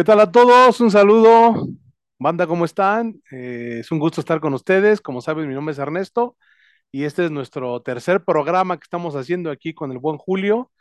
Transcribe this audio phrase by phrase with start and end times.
[0.00, 0.80] ¿Qué tal a todos?
[0.80, 1.68] Un saludo.
[2.18, 3.20] Banda, ¿cómo están?
[3.30, 5.02] Eh, es un gusto estar con ustedes.
[5.02, 6.38] Como saben, mi nombre es Ernesto
[6.90, 10.72] y este es nuestro tercer programa que estamos haciendo aquí con el buen Julio.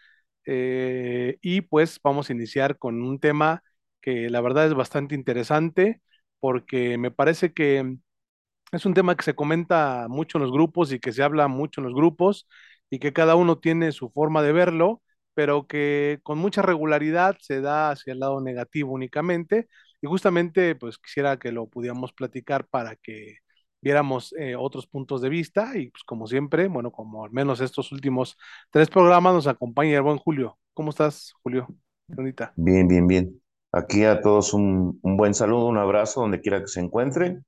[0.46, 3.62] Eh, y pues vamos a iniciar con un tema
[4.00, 6.02] que la verdad es bastante interesante
[6.40, 7.98] porque me parece que
[8.72, 11.82] es un tema que se comenta mucho en los grupos y que se habla mucho
[11.82, 12.48] en los grupos
[12.90, 15.02] y que cada uno tiene su forma de verlo
[15.40, 19.70] pero que con mucha regularidad se da hacia el lado negativo únicamente.
[20.02, 23.38] Y justamente, pues quisiera que lo pudiéramos platicar para que
[23.80, 27.94] viéramos eh, otros puntos de vista y pues como siempre, bueno, como al menos estos
[27.94, 28.36] últimos
[28.70, 30.60] tres programas nos acompaña el buen Julio.
[30.74, 31.70] ¿Cómo estás, Julio?
[32.08, 32.52] Bonita.
[32.58, 33.42] Bien, bien, bien.
[33.72, 37.46] Aquí a todos un, un, buen saludo, un abrazo donde quiera que se encuentren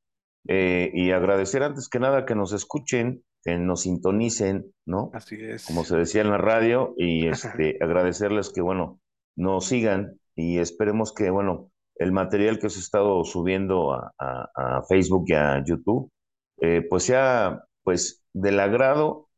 [0.47, 5.11] eh, y agradecer antes que nada que nos escuchen que nos sintonicen, ¿no?
[5.13, 5.65] Así es.
[5.65, 8.99] Como se decía en la radio, y este, agradecerles que, bueno,
[9.35, 15.25] nos sigan y esperemos que, bueno, el material que os he estado subiendo a, Facebook
[15.27, 16.11] y a YouTube,
[16.61, 19.29] eh, pues sea, pues, del agrado,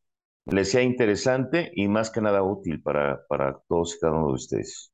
[0.46, 4.34] les sea interesante y más que nada útil para, para todos y cada uno de
[4.34, 4.92] ustedes.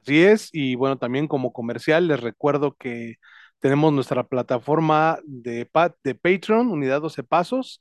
[0.00, 3.16] Así es, y bueno, también como comercial les recuerdo que
[3.60, 5.68] tenemos nuestra plataforma de,
[6.02, 7.80] de Patreon, Unidad 12 Pasos,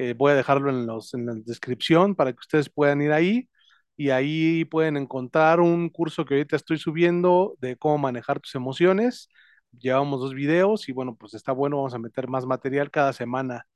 [0.00, 3.50] eh, voy a dejarlo en, los, en la descripción para que ustedes puedan ir ahí
[3.98, 9.28] y ahí pueden encontrar un curso que ahorita estoy subiendo de cómo manejar tus emociones.
[9.78, 13.66] Llevamos dos videos y bueno, pues está bueno, vamos a meter más material, cada semana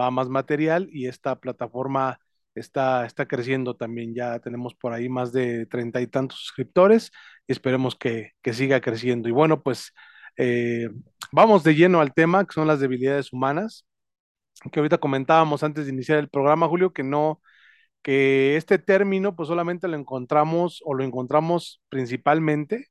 [0.00, 2.20] va más material y esta plataforma
[2.54, 7.10] está, está creciendo también, ya tenemos por ahí más de treinta y tantos suscriptores
[7.48, 9.28] esperemos que, que siga creciendo.
[9.28, 9.92] Y bueno, pues
[10.36, 10.88] eh,
[11.32, 13.84] vamos de lleno al tema, que son las debilidades humanas
[14.70, 17.40] que ahorita comentábamos antes de iniciar el programa, Julio, que no,
[18.02, 22.88] que este término pues solamente lo encontramos o lo encontramos principalmente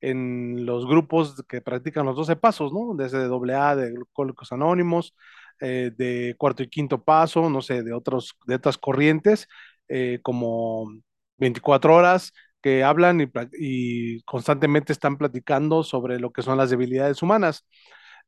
[0.00, 2.94] en los grupos que practican los 12 pasos, ¿no?
[2.96, 5.14] Desde AA, de Alcohólicos Anónimos,
[5.60, 9.46] eh, de cuarto y quinto paso, no sé, de, otros, de otras corrientes,
[9.88, 10.90] eh, como
[11.38, 12.32] 24 horas,
[12.62, 17.66] que hablan y, y, constantemente están platicando sobre lo que son las debilidades humanas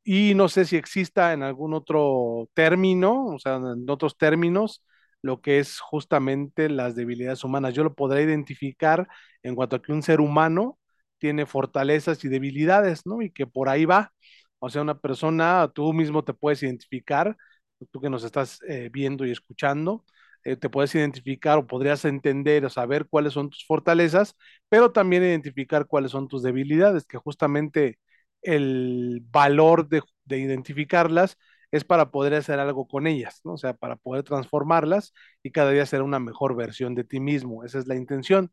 [0.03, 4.83] y no sé si exista en algún otro término, o sea, en otros términos,
[5.21, 7.73] lo que es justamente las debilidades humanas.
[7.73, 9.07] Yo lo podré identificar
[9.43, 10.79] en cuanto a que un ser humano
[11.17, 13.21] tiene fortalezas y debilidades, ¿no?
[13.21, 14.11] Y que por ahí va.
[14.59, 17.37] O sea, una persona, tú mismo te puedes identificar,
[17.91, 20.05] tú que nos estás eh, viendo y escuchando,
[20.43, 24.35] eh, te puedes identificar o podrías entender o saber cuáles son tus fortalezas,
[24.69, 27.99] pero también identificar cuáles son tus debilidades, que justamente
[28.43, 31.37] el valor de, identificarlas
[31.71, 33.53] es para poder hacer algo con ellas, ¿no?
[33.53, 37.63] O sea, para poder transformarlas y cada día ser una mejor versión de ti mismo.
[37.63, 38.51] Esa es la intención.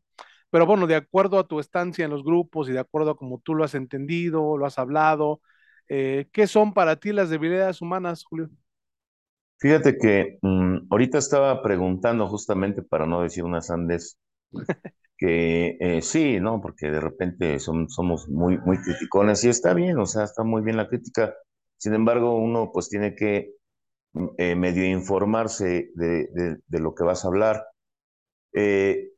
[0.49, 3.39] Pero bueno, de acuerdo a tu estancia en los grupos y de acuerdo a cómo
[3.39, 5.41] tú lo has entendido, lo has hablado,
[5.87, 8.49] eh, ¿qué son para ti las debilidades humanas, Julio?
[9.59, 14.17] Fíjate que mm, ahorita estaba preguntando justamente para no decir unas andes,
[15.21, 16.59] que eh, sí, ¿no?
[16.59, 20.77] Porque de repente somos muy, muy criticones y está bien, o sea, está muy bien
[20.77, 21.35] la crítica.
[21.77, 23.53] Sin embargo, uno pues tiene que
[24.13, 27.67] mm, eh, medio informarse de, lo que vas a hablar.
[28.53, 29.11] Eh,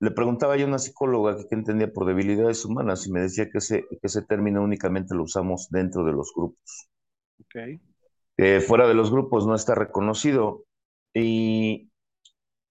[0.00, 3.48] le preguntaba yo a una psicóloga que qué entendía por debilidades humanas y me decía
[3.48, 6.88] que ese, que ese término únicamente lo usamos dentro de los grupos.
[7.44, 7.80] Okay.
[8.60, 10.64] fuera de los grupos no está reconocido.
[11.14, 11.91] Y,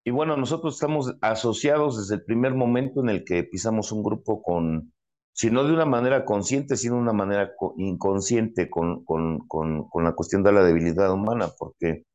[0.03, 4.41] y bueno, nosotros estamos asociados desde el primer momento en el que pisamos un grupo
[4.41, 4.94] con,
[5.31, 10.13] si no de una manera consciente, sino de una manera inconsciente con, con, con, la
[10.13, 12.06] cuestión de la debilidad humana, porque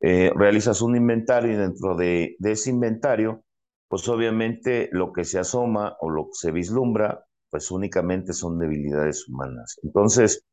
[0.00, 3.44] eh, realizas un inventario y dentro de, ese inventario,
[3.88, 9.26] pues obviamente lo que se asoma o lo que se vislumbra, pues únicamente son debilidades
[9.26, 9.78] humanas.
[9.82, 10.44] Entonces,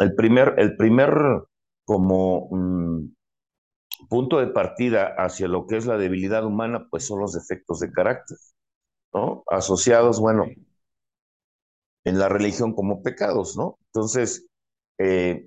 [0.00, 1.10] el primer, el primer
[1.84, 2.48] como...
[2.50, 3.12] Mm,
[4.08, 7.92] punto de partida hacia lo que es la debilidad humana, pues son los defectos de
[7.92, 8.36] carácter,
[9.14, 9.44] ¿no?
[9.48, 10.46] Asociados, bueno,
[12.04, 13.78] en la religión como pecados, ¿no?
[13.86, 14.46] Entonces,
[14.98, 15.46] eh,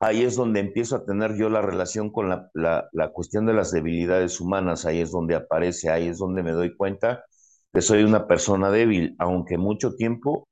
[0.00, 3.72] ahí es donde empiezo a tener yo la relación con la, la, cuestión de las
[3.72, 7.24] debilidades humanas, ahí es donde aparece, ahí es donde me doy cuenta
[7.72, 10.48] que soy una persona débil, aunque mucho tiempo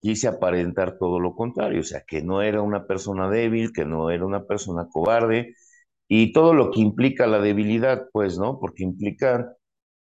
[0.00, 4.10] quise aparentar todo lo contrario, o sea, que no era una persona débil, que no
[4.10, 5.54] era una persona cobarde,
[6.08, 8.58] y todo lo que implica la debilidad, pues, ¿no?
[8.60, 9.54] Porque implica,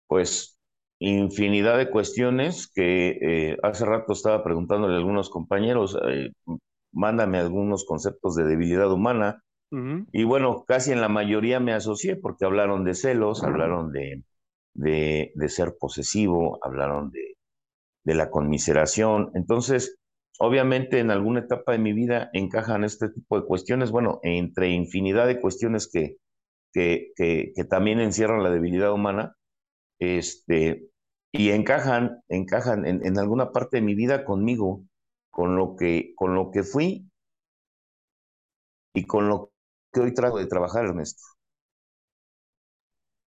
[0.07, 0.59] pues,
[1.01, 3.19] infinidad de cuestiones que
[3.53, 6.33] eh, hace rato estaba preguntándole a algunos compañeros, eh,
[6.93, 9.43] mándame algunos conceptos de debilidad humana.
[10.13, 14.25] Y bueno, casi en la mayoría me asocié porque hablaron de celos, hablaron de,
[14.75, 17.37] de, de ser posesivo, hablaron de,
[18.05, 19.31] de la conmiseración.
[19.35, 19.99] Entonces,
[20.39, 25.27] obviamente en alguna etapa de mi vida encajan este tipo de cuestiones, bueno, entre infinidad
[25.27, 26.17] de cuestiones que,
[26.73, 29.37] que, que, también encierran la debilidad humana,
[30.01, 30.89] este,
[31.33, 34.83] y encajan, encajan en, en, alguna parte de mi vida conmigo,
[35.31, 37.09] con lo que, con lo que fui
[38.95, 39.53] y con lo
[39.93, 41.23] que hoy trato de trabajar, Ernesto.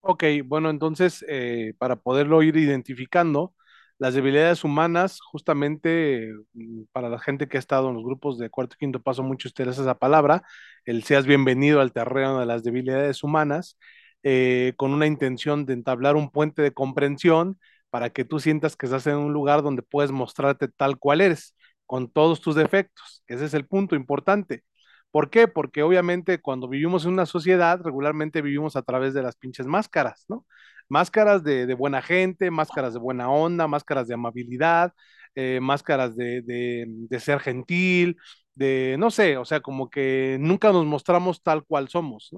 [0.01, 3.53] Ok, bueno, entonces, eh, para poderlo ir identificando,
[3.99, 8.51] las debilidades humanas, justamente mm, para la gente que ha estado en los grupos de
[8.51, 10.43] cuarto y quinto paso, mucho interesa esa palabra,
[10.85, 13.77] el seas bienvenido al terreno de las debilidades humanas,
[14.23, 17.59] eh, con una intención de entablar un puente de comprensión
[17.91, 21.55] para que tú sientas que estás en un lugar donde puedes mostrarte tal cual eres,
[21.87, 23.23] con todos tus defectos.
[23.27, 24.63] Ese es el punto importante.
[25.11, 25.49] ¿Por qué?
[25.49, 30.25] Porque obviamente cuando vivimos en una sociedad, regularmente vivimos a través de las pinches máscaras,
[30.29, 30.45] ¿no?
[30.89, 34.93] Máscaras de, buena gente, máscaras de buena onda, máscaras de amabilidad,
[35.35, 38.17] eh, máscaras de, de, ser gentil,
[38.55, 42.31] de, no sé, o sea, como que nunca nos mostramos tal cual somos.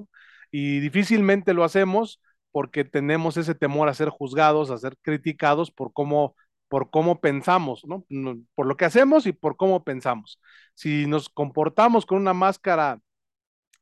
[0.51, 2.21] Y difícilmente lo hacemos
[2.51, 6.35] porque tenemos ese temor a ser juzgados, a ser criticados por cómo
[6.69, 8.07] por cómo pensamos, ¿no?
[8.55, 10.41] Por lo que hacemos y por cómo pensamos.
[10.75, 13.01] Si nos comportamos con una máscara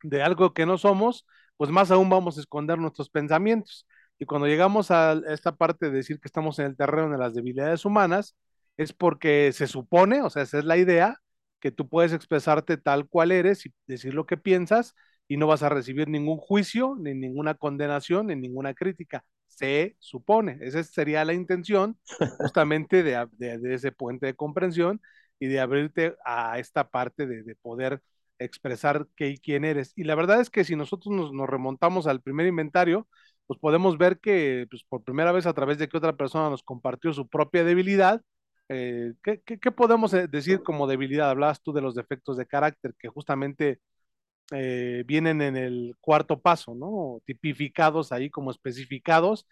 [0.03, 1.27] de algo que no somos,
[1.57, 3.87] pues más aún vamos a esconder nuestros pensamientos.
[4.19, 7.35] Y cuando llegamos a esta parte de decir que estamos en el terreno de las
[7.35, 8.37] debilidades humanas,
[8.77, 11.21] es porque se supone, o sea, esa es la idea,
[11.61, 14.95] que tú puedes expresarte tal cual eres y decir lo que piensas
[15.29, 19.25] y no vas a recibir ningún juicio, ni ninguna condenación, ni ninguna crítica
[19.59, 20.59] se supone.
[20.61, 21.99] Esa sería la intención
[22.39, 23.29] justamente de,
[23.75, 25.01] ese puente de comprensión
[25.41, 28.03] y de abrirte a esta parte de, poder
[28.39, 29.93] expresar qué y quién eres.
[29.97, 33.09] Y la verdad es que si nosotros nos, remontamos al primer inventario,
[33.49, 36.63] pues podemos ver que pues, por primera vez a través de que otra persona nos
[36.63, 38.23] compartió su propia debilidad,
[38.69, 41.31] eh, ¿qué, qué, podemos eh, decir como debilidad?
[41.31, 43.81] Hablabas tú de los defectos de carácter que justamente
[44.53, 47.21] eh, vienen en el cuarto paso, ¿no?
[47.27, 49.47] Tipificados ahí como especificados,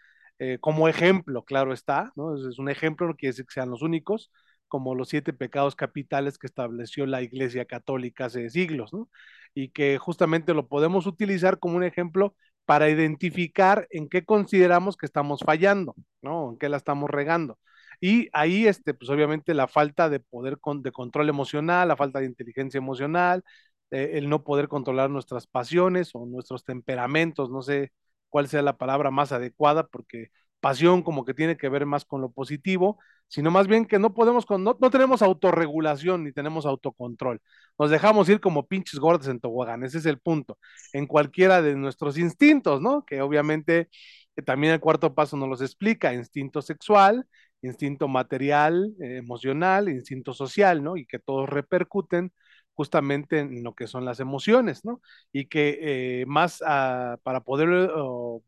[0.61, 2.37] como ejemplo, claro está, ¿no?
[2.37, 4.31] Es, un ejemplo, no quiere decir que sean los únicos,
[4.69, 9.09] como los siete pecados capitales que estableció la Iglesia Católica hace siglos, ¿no?
[9.55, 12.35] Y que justamente lo podemos utilizar como un ejemplo
[12.67, 16.51] para identificar en qué consideramos que estamos fallando, ¿no?
[16.53, 17.59] En qué la estamos regando.
[18.01, 22.27] Y ahí, este, pues obviamente la falta de poder de control emocional, la falta de
[22.27, 23.45] inteligencia emocional,
[23.91, 27.93] eh, el no poder controlar nuestras pasiones o nuestros temperamentos, no sé
[28.29, 30.31] cuál sea la palabra más adecuada, porque
[30.67, 32.99] pasión como que tiene que ver más con lo positivo,
[33.29, 37.41] sino más bien que no podemos, con, no, no tenemos autorregulación ni tenemos autocontrol.
[37.79, 40.59] Nos dejamos ir como pinches gordos en tobogán, ese es el punto,
[40.93, 43.05] en cualquiera de nuestros instintos, ¿no?
[43.07, 43.89] Que obviamente
[44.35, 47.25] eh, también el cuarto paso nos los explica, instinto sexual,
[47.63, 50.97] instinto material, eh, emocional, instinto social, ¿no?
[50.97, 52.33] Y que todos repercuten
[52.75, 55.01] justamente en lo que son las emociones, ¿no?
[55.33, 55.79] Y que
[56.23, 57.89] eh, más ah, para poder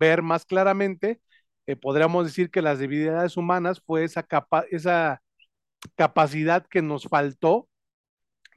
[0.00, 1.20] ver más claramente,
[1.68, 5.22] eh, podríamos decir que las debilidades humanas fue esa, capa esa
[5.96, 7.68] capacidad que nos faltó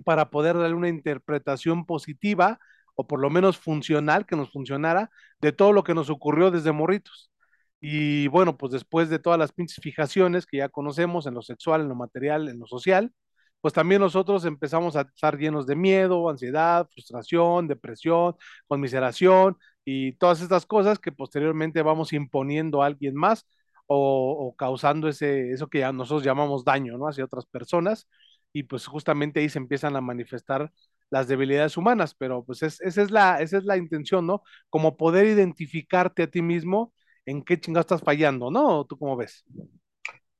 [0.05, 2.59] para poder darle una interpretación positiva
[2.95, 5.11] o por lo menos funcional, que nos funcionara,
[5.41, 7.31] de todo lo que nos ocurrió desde morritos.
[7.81, 11.81] Y bueno, pues después de todas las pinches fijaciones que ya conocemos en lo sexual,
[11.81, 13.11] en lo material, en lo social,
[13.61, 18.35] pues también nosotros empezamos a estar llenos de miedo, ansiedad, frustración, depresión,
[18.67, 23.47] conmiseración y todas estas cosas que posteriormente vamos imponiendo a alguien más
[23.87, 27.07] o, causando ese, eso que ya nosotros llamamos daño, ¿no?
[27.07, 28.07] Hacia otras personas
[28.53, 30.71] y pues justamente ahí se empiezan a manifestar
[31.09, 34.43] las debilidades humanas, pero pues esa, es la, esa es la intención, ¿no?
[34.69, 36.93] Como poder identificarte a ti mismo
[37.25, 38.85] en qué chingados estás fallando, ¿no?
[38.85, 39.43] ¿Tú cómo ves?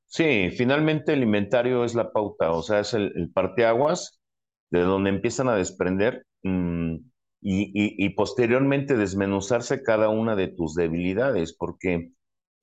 [0.05, 4.21] Sí, finalmente el inventario es la pauta, o sea, es el, parteaguas
[4.69, 6.97] de donde empiezan a desprender mm,
[7.41, 12.11] y, posteriormente desmenuzarse cada una de tus debilidades, porque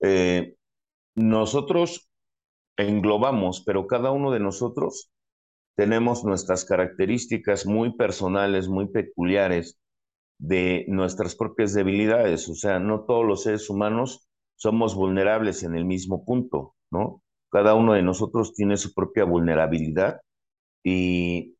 [0.00, 0.54] eh,
[1.16, 2.10] nosotros
[2.76, 5.10] englobamos, pero cada uno de nosotros
[5.76, 9.78] tenemos nuestras características muy personales, muy peculiares
[10.38, 15.84] de nuestras propias debilidades, o sea, no todos los seres humanos somos vulnerables en el
[15.84, 17.22] mismo punto, ¿no?
[17.50, 20.20] Cada uno de nosotros tiene su propia vulnerabilidad
[20.84, 21.56] y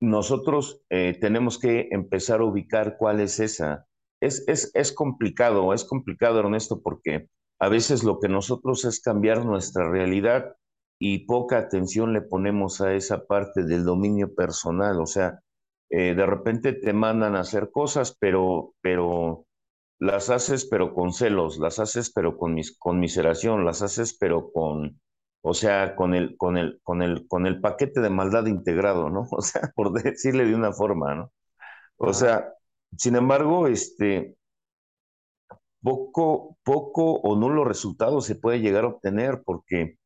[0.00, 3.86] nosotros eh, tenemos que empezar a ubicar cuál es esa.
[4.20, 9.44] Es, es, es complicado, es complicado, Ernesto, porque a veces lo que nosotros es cambiar
[9.44, 10.56] nuestra realidad
[10.98, 15.00] y poca atención le ponemos a esa parte del dominio personal.
[15.00, 15.40] O sea,
[15.90, 19.46] eh, de repente te mandan a hacer cosas, pero, pero
[19.98, 25.00] las haces pero con celos, las haces pero con mis, conmiseración, las haces pero con,
[25.48, 29.28] o sea, con el, con el, con el, con el paquete de maldad integrado, ¿no?
[29.30, 31.32] O sea, por decirle de una forma, ¿no?
[31.98, 32.52] O sea,
[32.96, 34.36] sin embargo, este,
[35.80, 39.98] poco, poco o nulo resultado se puede llegar a obtener porque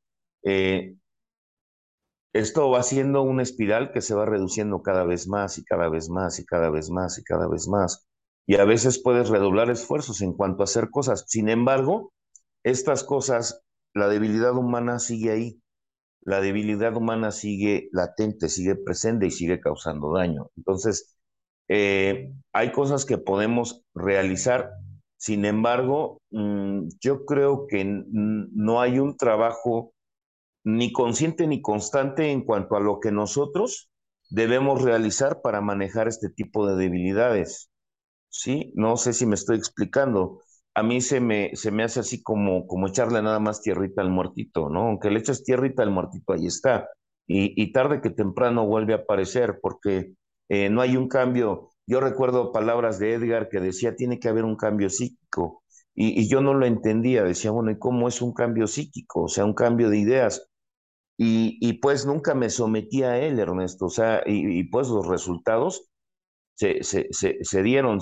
[0.43, 0.97] eh,
[2.35, 6.11] esto va siendo una espiral que se va reduciendo cada vez más y cada vez
[6.11, 8.07] más y cada vez más y cada vez más.
[8.47, 11.25] Y a veces puedes redoblar esfuerzos en cuanto a hacer cosas.
[11.29, 12.13] Sin embargo,
[12.63, 13.63] estas cosas,
[13.95, 15.63] la debilidad humana sigue ahí.
[16.23, 20.51] La debilidad humana sigue latente, sigue presente y sigue causando daño.
[20.57, 21.17] Entonces,
[21.69, 24.71] eh, hay cosas que podemos realizar.
[25.17, 29.93] Sin embargo, mm, yo creo que no hay un trabajo
[30.65, 33.91] ni consciente ni constante en cuanto a lo que nosotros
[34.31, 37.71] debemos realizar para manejar este tipo de debilidades.
[38.29, 38.73] ¿Sí?
[38.77, 40.41] No sé si me estoy explicando
[40.75, 44.11] a mí se me, se me hace así como, como echarle nada más tierrita al
[44.11, 44.83] muertito, ¿no?
[44.89, 46.89] Aunque le echas tierrita al muertito, ahí está.
[47.33, 50.15] Y, tarde que temprano vuelve a aparecer porque
[50.49, 51.71] eh, no hay un cambio.
[51.87, 55.63] Yo recuerdo palabras de Edgar que decía, tiene que haber un cambio psíquico.
[55.95, 59.25] Y, yo no lo entendía, decía, bueno, ¿y cómo es un cambio psíquico?
[59.25, 60.49] O sea, un cambio de ideas.
[61.17, 63.87] Y, pues nunca me sometí a él, Ernesto.
[63.87, 65.89] O sea, y, pues los resultados
[66.55, 68.01] se, se, se, dieron,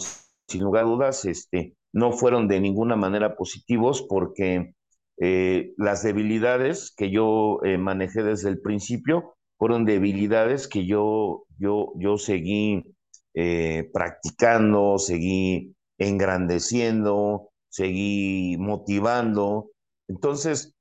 [0.48, 4.74] sin lugar a dudas, este, no fueron de ninguna manera positivos porque
[5.20, 11.92] eh, las debilidades que yo eh, manejé desde el principio fueron debilidades que yo, yo,
[11.96, 12.94] yo seguí
[13.34, 19.70] eh, practicando, seguí engrandeciendo, seguí motivando.
[20.06, 20.74] Entonces,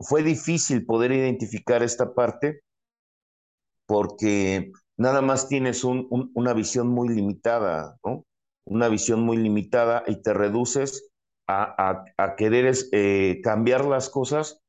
[0.00, 2.60] fue difícil poder identificar esta parte
[3.86, 8.24] porque nada más tienes una visión muy limitada, ¿no?
[8.64, 11.10] Una visión muy limitada y te reduces
[11.48, 12.04] a,
[12.36, 14.60] querer eh, cambiar las cosas,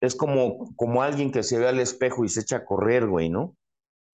[0.00, 3.30] es como, como alguien que se ve al espejo y se echa a correr, güey,
[3.30, 3.56] ¿no?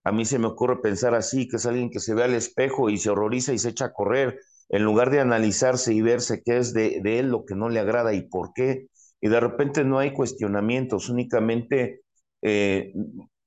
[0.04, 2.90] A mí se me ocurre pensar así, que es alguien que se ve al espejo
[2.90, 6.58] y se horroriza y se echa a correr, en lugar de analizarse y verse qué
[6.58, 8.86] es de, él lo que no le agrada y por qué.
[9.20, 12.00] Y de repente no hay cuestionamientos, únicamente
[12.42, 12.92] eh,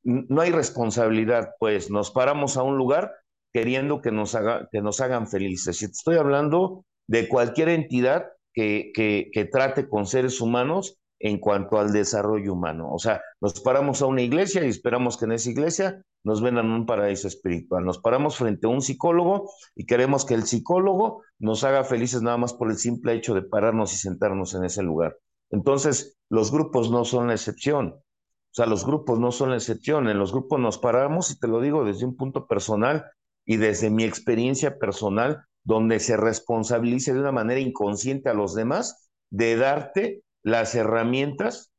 [0.04, 3.12] no hay responsabilidad, pues nos paramos a un lugar
[3.56, 5.82] queriendo que nos, haga, que nos hagan felices.
[5.82, 11.94] Y estoy hablando de cualquier entidad que, que, trate con seres humanos en cuanto al
[11.94, 12.90] desarrollo humano.
[12.92, 16.70] O sea, nos paramos a una iglesia y esperamos que en esa iglesia nos vendan
[16.70, 17.86] un paraíso espiritual.
[17.86, 22.36] Nos paramos frente a un psicólogo y queremos que el psicólogo nos haga felices nada
[22.36, 25.18] más por el simple hecho de pararnos y sentarnos en ese lugar.
[25.50, 27.88] Entonces, los grupos no son la excepción.
[27.88, 28.04] O
[28.52, 30.10] sea, los grupos no son la excepción.
[30.10, 33.06] En los grupos nos paramos, y te lo digo desde un punto personal,
[33.46, 39.10] y desde mi experiencia personal, donde se responsabilice de una manera inconsciente a los demás
[39.30, 41.72] de darte las herramientas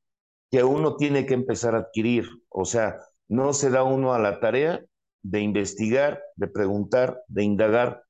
[0.51, 2.27] que uno tiene que empezar a adquirir.
[2.49, 4.85] O sea, no se da uno a la tarea
[5.23, 8.05] de investigar, de preguntar, de indagar,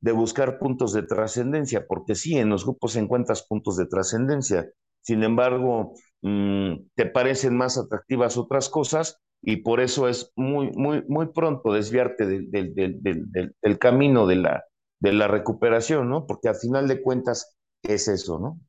[0.00, 4.68] de buscar puntos de trascendencia, porque sí, en los grupos encuentras puntos de trascendencia.
[5.00, 11.04] Sin embargo, mm, te parecen más atractivas otras cosas y por eso es muy, muy,
[11.08, 14.64] muy pronto desviarte del, del, camino de la,
[15.00, 16.26] de la recuperación, ¿no?
[16.26, 18.60] Porque al final de cuentas es eso, ¿no?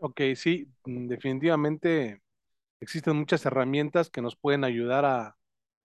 [0.00, 2.20] Ok, sí, mm, definitivamente
[2.80, 5.36] existen muchas herramientas que nos pueden ayudar a,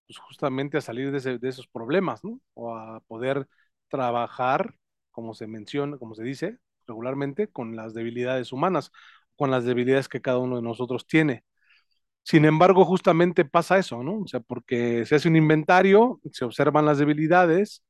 [0.08, 2.42] pues justamente a salir de, de, esos problemas, ¿no?
[2.54, 3.48] O a poder
[3.90, 4.76] trabajar,
[5.12, 6.58] como se menciona, como se dice
[6.88, 8.92] regularmente, con las debilidades humanas,
[9.36, 11.44] con las debilidades que cada uno de nosotros tiene.
[12.24, 14.20] Sin embargo, justamente pasa eso, ¿no?
[14.22, 17.84] O sea, porque se hace un inventario, se observan las debilidades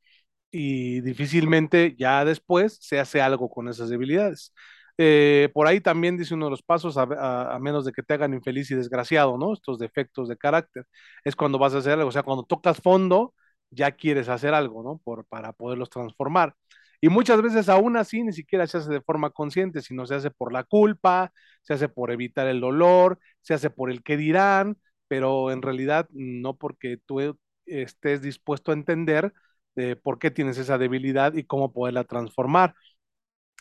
[0.52, 4.54] y difícilmente ya después se hace algo con esas debilidades.
[4.98, 8.34] Eh, por ahí también dice uno de los pasos, a, menos de que te hagan
[8.34, 9.54] infeliz y desgraciado, ¿no?
[9.54, 10.86] Estos defectos de carácter.
[11.24, 13.34] Es cuando vas a hacer algo, o sea, cuando tocas fondo,
[13.72, 15.00] ya quieres hacer algo, ¿no?
[15.04, 16.56] Por, para poderlos transformar.
[17.02, 20.32] Y muchas veces aún así ni siquiera se hace de forma consciente, sino se hace
[20.32, 24.78] por la culpa, se hace por evitar el dolor, se hace por el que dirán,
[25.08, 29.34] pero en realidad no porque tú estés dispuesto a entender
[29.76, 32.76] de por qué tienes esa debilidad y cómo poderla transformar.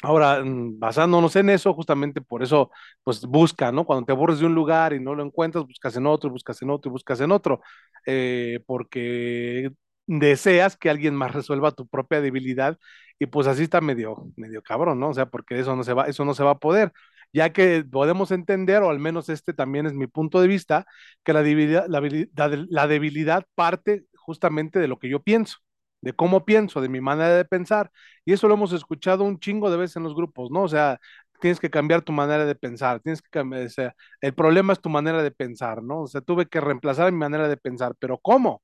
[0.03, 2.71] Ahora, mm, basándonos en eso, justamente por eso,
[3.03, 3.85] pues busca, ¿no?
[3.85, 6.71] Cuando te aburres de un lugar y no lo encuentras, buscas en otro, buscas en
[6.71, 7.61] otro, buscas en otro,
[8.07, 9.71] eh, porque
[10.09, 12.79] deseas que alguien más resuelva tu propia debilidad
[13.19, 15.11] y pues así está medio, medio cabrón, ¿no?
[15.11, 16.93] O sea, porque eso no se va, eso no se va a poder,
[17.33, 20.87] ya que podemos entender, o al menos este también es mi punto de vista,
[21.25, 25.59] que la debilidad, la, debilidad parte justamente de lo que yo pienso
[26.01, 27.91] de cómo pienso, de mi manera de pensar.
[28.25, 30.63] Y eso lo hemos escuchado un chingo de veces en los grupos, ¿no?
[30.63, 30.99] O sea,
[31.41, 34.81] tienes que cambiar tu manera de pensar, tienes que cambiar, o sea, el problema es
[34.81, 36.03] tu manera de pensar, ¿no?
[36.03, 38.63] O sea, tuve que reemplazar mi manera de pensar, pero ¿cómo?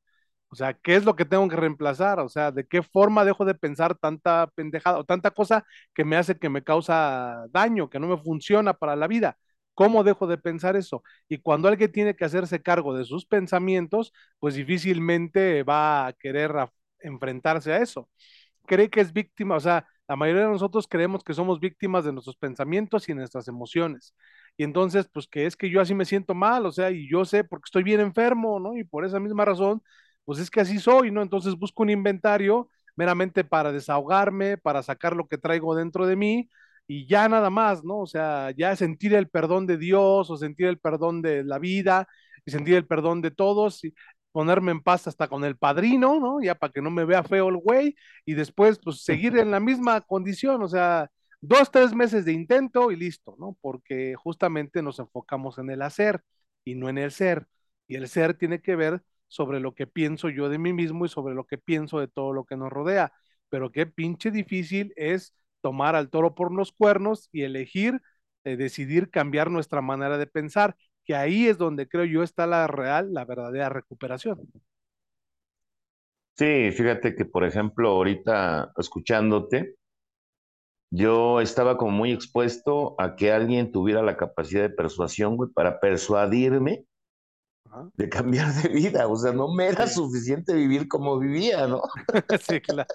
[0.55, 2.21] O sea, ¿qué es lo que tengo que reemplazar?
[2.21, 6.17] O sea, ¿de qué forma dejo de pensar tanta pendejada o tanta cosa que me
[6.17, 9.37] hace que me causa daño, que no me funciona para la vida?
[9.75, 11.03] ¿Cómo dejo de pensar eso?
[11.29, 16.53] Y cuando alguien tiene que hacerse cargo de sus pensamientos, pues difícilmente va a querer
[17.01, 18.09] enfrentarse a eso.
[18.67, 22.13] Cree que es víctima, o sea, la mayoría de nosotros creemos que somos víctimas de
[22.13, 24.15] nuestros pensamientos y nuestras emociones.
[24.57, 27.25] Y entonces, pues que es que yo así me siento mal, o sea, y yo
[27.25, 28.77] sé porque estoy bien enfermo, ¿no?
[28.77, 29.83] Y por esa misma razón,
[30.25, 31.23] pues es que así soy, ¿no?
[31.23, 36.49] Entonces busco un inventario meramente para desahogarme, para sacar lo que traigo dentro de mí
[36.87, 38.01] y ya nada más, ¿no?
[38.01, 42.09] O sea, ya sentir el perdón de Dios o sentir el perdón de la vida
[42.45, 43.95] y sentir el perdón de todos y
[44.33, 46.43] ponerme en paz hasta con el padrino, ¿no?
[46.43, 49.61] Ya para que no me vea feo el güey y después pues seguir en la
[49.61, 51.09] misma condición, o sea,
[51.41, 53.57] dos, tres meses de intento y listo, ¿no?
[53.61, 56.23] Porque justamente nos enfocamos en el hacer
[56.65, 57.47] y no en el ser.
[57.87, 61.09] Y el ser tiene que ver sobre lo que pienso yo de mí mismo y
[61.09, 63.13] sobre lo que pienso de todo lo que nos rodea.
[63.49, 68.01] Pero qué pinche difícil es tomar al toro por los cuernos y elegir,
[68.45, 72.67] eh, decidir cambiar nuestra manera de pensar, que ahí es donde creo yo está la
[72.67, 74.41] real, la verdadera recuperación.
[76.37, 79.77] Sí, fíjate que, por ejemplo, ahorita escuchándote,
[80.91, 85.81] yo estaba como muy expuesto a que alguien tuviera la capacidad de persuasión, güey, para
[85.81, 86.85] persuadirme
[87.95, 89.07] de cambiar de vida.
[89.09, 91.83] O sea, no me era suficiente vivir como vivía, ¿no?
[92.49, 92.89] sí, claro.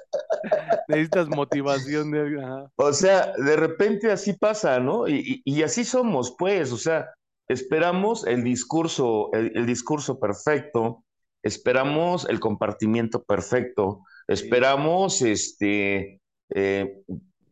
[0.87, 2.41] Necesitas motivación de...
[2.75, 5.07] O sea, de repente así pasa, ¿no?
[5.07, 7.09] Y, así somos, pues, o sea,
[7.47, 11.03] esperamos el discurso, el, discurso perfecto,
[11.43, 16.21] esperamos el compartimiento perfecto, esperamos este
[16.53, 17.03] eh,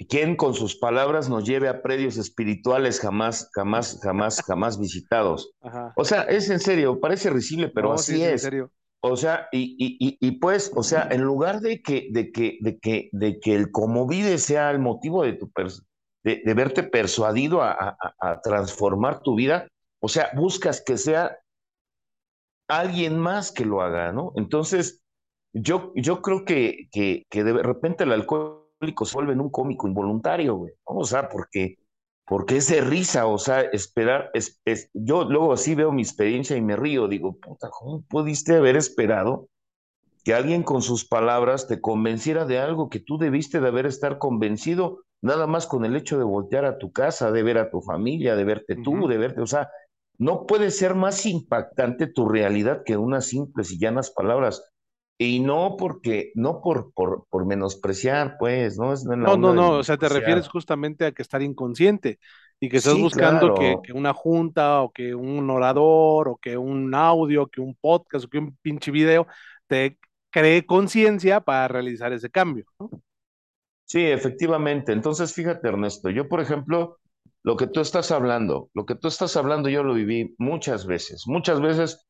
[0.05, 5.51] quien con sus palabras nos lleve a predios espirituales jamás, jamás, jamás, jamás visitados.
[5.95, 8.31] O sea, es en serio, parece risible, pero así es.
[8.31, 8.71] En serio.
[9.01, 12.79] O sea, y, y, y, pues, o sea, en lugar de que, de que, de
[12.79, 15.51] que, de que el cómo vive sea el motivo de tu
[16.23, 19.67] de, de, verte persuadido a, a, a, transformar tu vida,
[20.01, 21.37] o sea, buscas que sea
[22.67, 24.33] alguien más que lo haga, ¿no?
[24.35, 25.01] Entonces,
[25.53, 30.55] yo, yo creo que, que, que de repente el alcohol se vuelven un cómico involuntario,
[30.55, 30.73] güey.
[30.83, 31.77] O sea, porque,
[32.25, 34.59] porque es de risa, o sea, esperar, es,
[34.93, 39.47] yo luego así veo mi experiencia y me río, digo, puta, ¿cómo pudiste haber esperado
[40.23, 44.17] que alguien con sus palabras te convenciera de algo que tú debiste de haber estar
[44.17, 47.81] convencido, nada más con el hecho de voltear a tu casa, de ver a tu
[47.81, 49.69] familia, de verte tú, de verte, o sea,
[50.17, 54.69] no puede ser más impactante tu realidad que unas simples y llanas palabras.
[55.19, 58.93] Y no porque, no por, por, por menospreciar, pues, ¿no?
[58.93, 62.19] Es no, no, no, o sea, te refieres justamente a que estar inconsciente
[62.59, 66.93] y que estás buscando que, que, una junta o que un orador o que un
[66.93, 69.27] audio, que un podcast o que un pinche video
[69.65, 69.97] te
[70.29, 72.89] cree conciencia para realizar ese cambio, ¿no?
[73.85, 74.91] Sí, efectivamente.
[74.91, 76.99] Entonces, fíjate, Ernesto, yo, por ejemplo,
[77.43, 81.23] lo que tú estás hablando, lo que tú estás hablando, yo lo viví muchas veces,
[81.25, 82.06] muchas veces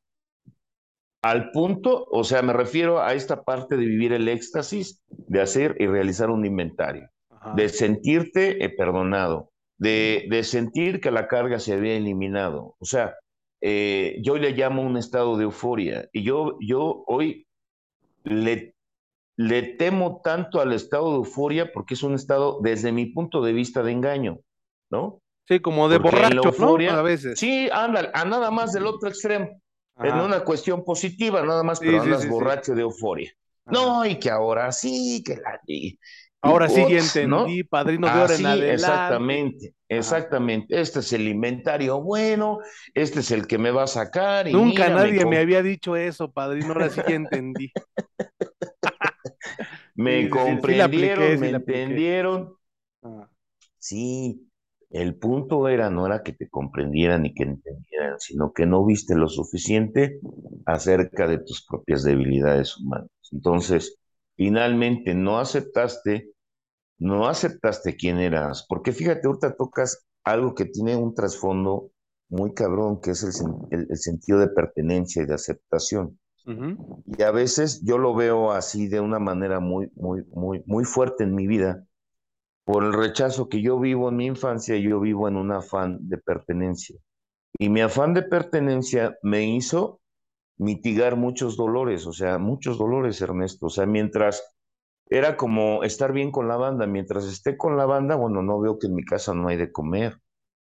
[1.22, 5.76] al punto, o sea, me refiero a esta parte de vivir el éxtasis, de hacer
[5.78, 7.08] y realizar un inventario,
[7.56, 12.76] de sentirte eh, perdonado, de, de, sentir que la carga se había eliminado.
[12.78, 13.14] O sea,
[13.60, 17.46] eh, yo le llamo un estado de euforia y yo, yo hoy
[18.22, 18.74] le,
[19.36, 23.52] le temo tanto al estado de euforia porque es un estado, desde mi punto de
[23.52, 24.38] vista, de engaño,
[24.90, 25.20] ¿no?
[25.48, 26.76] Sí, como de borracho, ¿no?
[26.90, 27.40] A veces.
[27.40, 29.60] Sí, anda, a nada más del otro extremo
[30.00, 33.32] en una cuestión positiva, nada más, pero andas borracho de euforia.
[33.66, 35.60] No, y que ahora sí, que la...
[36.40, 38.72] ahora sí entendí, padrino de en adelante.
[38.72, 40.80] Exactamente, exactamente.
[40.80, 42.58] Este es el inventario bueno,
[42.94, 44.48] este es el que me va a sacar.
[44.48, 47.72] Y Nunca nadie me, había dicho eso, padrino, ahora sí que entendí.
[49.94, 52.56] me comprendieron, me entendieron.
[53.02, 53.28] Ah.
[53.78, 54.47] Sí,
[54.90, 59.14] el punto era, no era que te comprendieran ni que entendieran, sino que no viste
[59.14, 60.18] lo suficiente
[60.64, 63.10] acerca de tus propias debilidades humanas.
[63.30, 63.98] Entonces,
[64.36, 66.30] finalmente no aceptaste,
[66.98, 71.90] no aceptaste quién eras, porque fíjate, ahorita tocas algo que tiene un trasfondo
[72.30, 73.22] muy cabrón, que es
[73.70, 76.18] el, sentido de pertenencia y de aceptación.
[77.06, 81.24] Y a veces yo lo veo así de una manera muy, muy, muy, muy fuerte
[81.24, 81.84] en mi vida,
[82.68, 86.18] por el rechazo que yo vivo en mi infancia, yo vivo en un afán de
[86.18, 87.00] pertenencia.
[87.58, 90.02] Y mi afán de pertenencia me hizo
[90.58, 93.68] mitigar muchos dolores, o sea, muchos dolores, Ernesto.
[93.68, 94.54] O sea, mientras
[95.08, 96.86] era como estar bien con la banda.
[96.86, 99.72] Mientras esté con la banda, bueno, no veo que en mi casa no hay de
[99.72, 100.20] comer,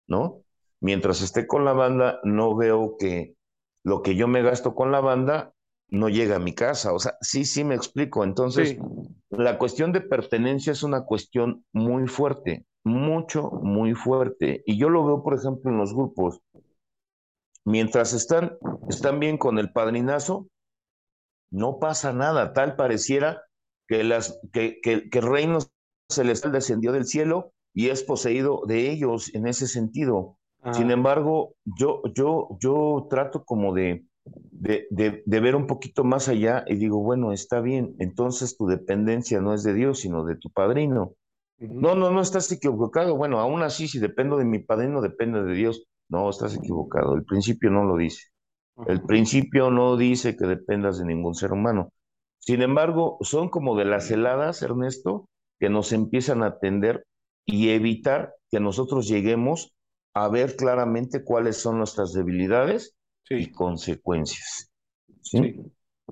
[0.09, 0.43] ¿no?
[0.81, 3.37] Mientras esté con la banda, no veo que
[3.85, 5.55] lo que yo me gasto con la banda
[5.93, 6.93] no llega a mi casa.
[6.93, 8.25] O sea, sí, sí me explico.
[8.25, 8.79] Entonces, Sí,
[9.31, 14.63] la cuestión de pertenencia es una cuestión muy fuerte, mucho, muy fuerte.
[14.67, 16.41] Y yo lo veo, por ejemplo, en los grupos.
[17.65, 18.57] Mientras están,
[18.89, 20.49] están bien con el padrinazo,
[21.51, 22.55] no pasa nada.
[22.55, 23.43] Tal pareciera
[23.87, 25.59] que, las, que, que, que el reino
[26.11, 30.39] celestial descendió del cielo y es poseído de ellos en ese sentido.
[30.73, 36.05] Sin ah, embargo, yo, yo, yo trato como de, de, de, de, ver un poquito
[36.05, 40.25] más allá y digo, bueno, está bien, entonces tu dependencia no es de Dios, sino
[40.25, 41.15] de tu padrino.
[41.61, 43.17] ujú, No, no, no estás equivocado.
[43.17, 45.85] Bueno, aún así, si dependo de mi padrino, depende de Dios.
[46.09, 47.15] No, estás equivocado.
[47.17, 48.29] El principio no lo dice.
[48.85, 51.93] El principio no dice que dependas de ningún ser humano.
[52.39, 55.29] Sin embargo, son como de las heladas, Ernesto,
[55.61, 57.05] que nos empiezan a atender
[57.45, 59.75] y evitar que nosotros lleguemos
[60.15, 62.95] a ver claramente cuáles son nuestras debilidades
[63.33, 64.71] Sí, y consecuencias.
[65.35, 65.55] sí,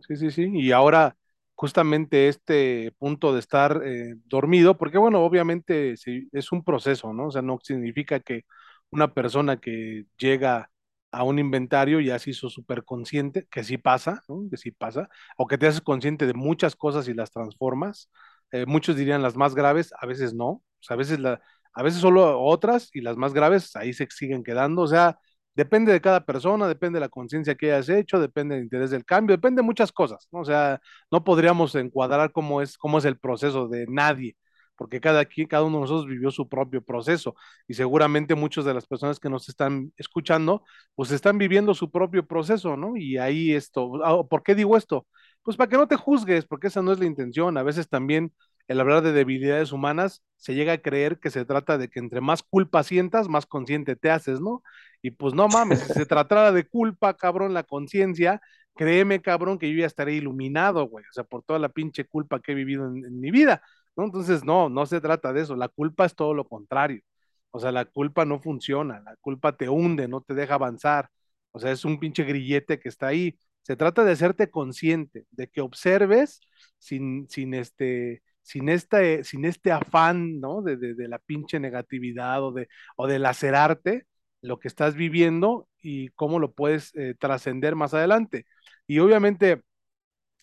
[0.09, 0.17] ¿Sí?
[0.17, 0.51] sí, sí.
[0.55, 1.17] Y ahora,
[1.55, 5.95] justamente este punto de estar eh, dormido, porque bueno, obviamente
[6.33, 7.29] es un proceso, ¿no?
[7.29, 8.45] O sea, no significa que
[8.91, 10.71] una persona que llega
[11.13, 14.49] a un inventario ya se hizo súper consciente, que sí pasa, ¿no?
[14.51, 18.11] Que sí pasa, o que te haces consciente de muchas cosas y las transformas.
[18.53, 20.47] Eh, muchos dirían las más graves, a veces no.
[20.49, 21.41] O sea, a veces, la,
[21.75, 24.83] a veces solo otras y las más graves ahí se siguen quedando.
[24.83, 25.19] O sea,
[25.55, 29.05] Depende de cada persona, depende de la conciencia que hayas hecho, depende del interés del
[29.05, 30.41] cambio, depende de muchas cosas, ¿no?
[30.41, 34.37] O sea, no podríamos encuadrar cómo es, cómo es el proceso de nadie,
[34.77, 37.35] porque cada, cada uno de nosotros vivió su propio proceso
[37.69, 42.27] y seguramente muchas de las personas que nos están escuchando, pues están viviendo su propio
[42.27, 42.97] proceso, ¿no?
[42.97, 45.07] Y ahí esto, ah, ¿por qué digo esto?
[45.43, 47.57] Pues para que no te juzgues, porque esa no es la intención.
[47.59, 48.33] A veces también
[48.71, 52.21] el hablar de debilidades humanas se llega a creer que se trata de que entre
[52.21, 54.63] más culpa sientas, más consciente te haces, ¿no?
[55.03, 58.41] Y pues no mames, si se tratara de culpa, cabrón, la conciencia,
[58.77, 62.39] créeme, cabrón, que yo ya estaré iluminado, güey, o sea, por toda la pinche culpa
[62.41, 63.61] que he vivido en, en mi vida,
[63.97, 64.05] ¿no?
[64.05, 67.03] Entonces, no, no se trata de eso, la culpa es todo lo contrario.
[67.51, 71.11] O sea, la culpa no funciona, la culpa te hunde, no te deja avanzar.
[71.51, 73.37] O sea, es un pinche grillete que está ahí.
[73.63, 76.41] Se trata de hacerte consciente, de que observes
[76.79, 80.63] sin, sin este, sin este, sin este afán, ¿no?
[80.63, 84.07] De, de, de la pinche negatividad o de, o de lacerarte,
[84.43, 88.47] lo que estás viviendo y cómo lo puedes eh, trascender más adelante.
[88.87, 89.63] Y obviamente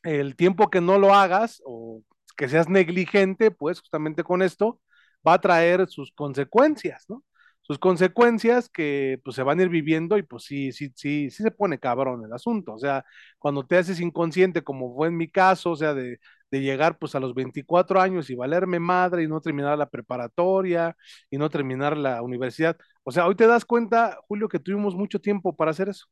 [0.03, 2.03] el tiempo que no lo hagas o
[2.37, 4.79] que seas negligente, pues justamente con esto
[5.27, 7.23] va a traer sus consecuencias, ¿no?
[7.61, 11.43] Sus consecuencias que pues se van a ir viviendo y pues sí, sí, sí, sí
[11.43, 12.73] se pone cabrón el asunto.
[12.73, 13.03] O sea,
[13.39, 16.19] cuando te haces inconsciente, como fue en mi caso, o sea, de,
[16.51, 20.95] de llegar pues a los 24 años y valerme madre y no terminar la preparatoria
[21.29, 22.77] y no terminar la universidad.
[23.03, 26.07] O sea, hoy te das cuenta, Julio, que tuvimos mucho tiempo para hacer eso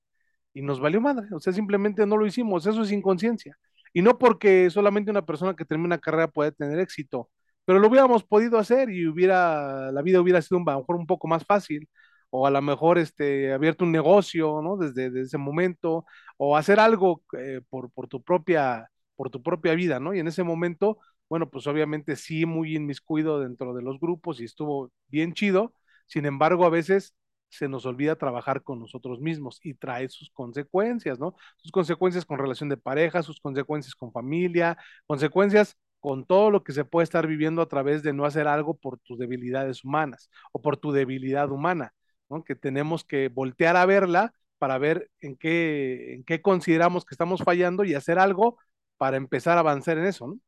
[0.54, 1.28] y nos valió madre.
[1.34, 2.66] O sea, simplemente no lo hicimos.
[2.66, 3.58] Eso es inconsciencia.
[3.94, 7.30] Y no porque solamente una persona que termina una carrera puede tener éxito,
[7.66, 11.46] pero lo hubiéramos podido hacer y hubiera, la vida hubiera sido un, un poco más
[11.46, 11.90] fácil,
[12.30, 14.78] o a lo mejor este, abierto un negocio, ¿no?
[14.78, 16.06] Desde, desde ese momento,
[16.38, 20.14] o hacer algo eh, por, por, tu propia, por tu propia vida, ¿no?
[20.14, 21.00] Y en ese momento,
[21.30, 25.74] bueno, pues obviamente sí, muy inmiscuido dentro de los grupos y estuvo bien chido.
[26.08, 27.16] Sin embargo, a veces
[27.50, 31.36] se nos olvida trabajar con nosotros mismos y trae sus consecuencias, ¿no?
[31.58, 36.74] Sus consecuencias con relación de pareja, sus consecuencias con familia, consecuencias con todo lo que
[36.74, 40.62] se puede estar viviendo a través de no hacer algo por tus debilidades humanas o
[40.62, 41.94] por tu debilidad humana,
[42.30, 42.44] ¿no?
[42.44, 47.42] Que tenemos que voltear a verla para ver en qué, en qué consideramos que estamos
[47.44, 48.58] fallando y hacer algo
[48.98, 50.40] para empezar a avanzar en eso, ¿no?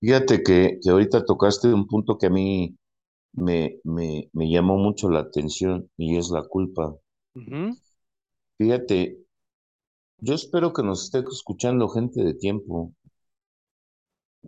[0.00, 2.74] Fíjate que, que ahorita tocaste un punto que a mí
[3.34, 6.96] me, me, me llamó mucho la atención y es la culpa.
[7.36, 7.76] Uh -huh,
[8.58, 9.24] Fíjate,
[10.18, 12.92] yo espero que nos esté escuchando gente de tiempo.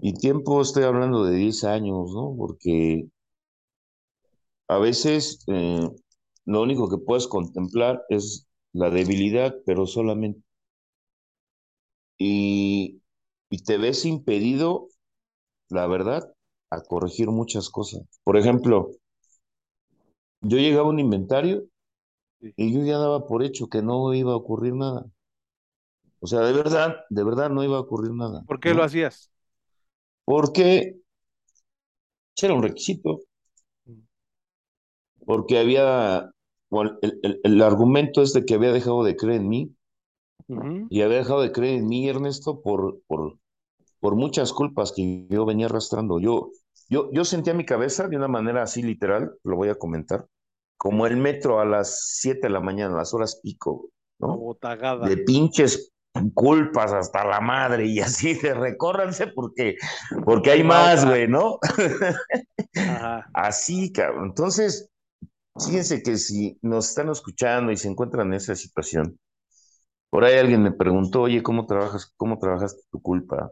[0.01, 2.35] Y tiempo estoy hablando de 10 años, ¿no?
[2.37, 3.07] Porque
[4.69, 5.81] a veces eh,
[6.47, 10.43] lo único que puedes contemplar es la debilidad, pero solamente.
[12.19, 13.03] Y,
[13.51, 14.89] y te ves impedido,
[15.71, 16.33] la verdad,
[16.71, 18.03] a corregir muchas cosas.
[18.25, 18.93] Por ejemplo,
[20.41, 21.69] yo llegaba a un inventario
[22.57, 25.07] y yo ya daba por hecho que no iba a ocurrir nada.
[26.21, 29.31] O sea, de verdad, de verdad no iba a ocurrir nada, ¿Por qué lo hacías?
[30.25, 30.69] Porque
[32.47, 33.21] era un requisito,
[35.27, 36.31] porque había,
[36.71, 39.77] bueno, el, el, el argumento es de que había dejado de creer en mí
[40.47, 43.39] Uh -huh, y había dejado de creer en mí, Ernesto, por, por,
[44.01, 46.21] por muchas culpas que yo venía arrastrando.
[46.21, 46.51] Yo,
[46.89, 50.27] yo, yo sentía mi cabeza de una manera así literal, lo voy a comentar,
[50.77, 54.37] como el metro a las 7 de la mañana, a las horas pico, ¿no?
[55.09, 55.93] De pinches
[56.35, 59.77] culpas hasta la madre y así de recórranse porque,
[60.25, 61.59] porque hay más, güey, ¿no?
[63.35, 64.27] Así, cabrón.
[64.29, 64.89] Entonces,
[65.65, 69.19] fíjense que si nos están escuchando y se encuentran en esa situación,
[70.11, 73.51] por ahí alguien me preguntó, oye, ¿cómo trabajas, cómo trabajaste tu culpa?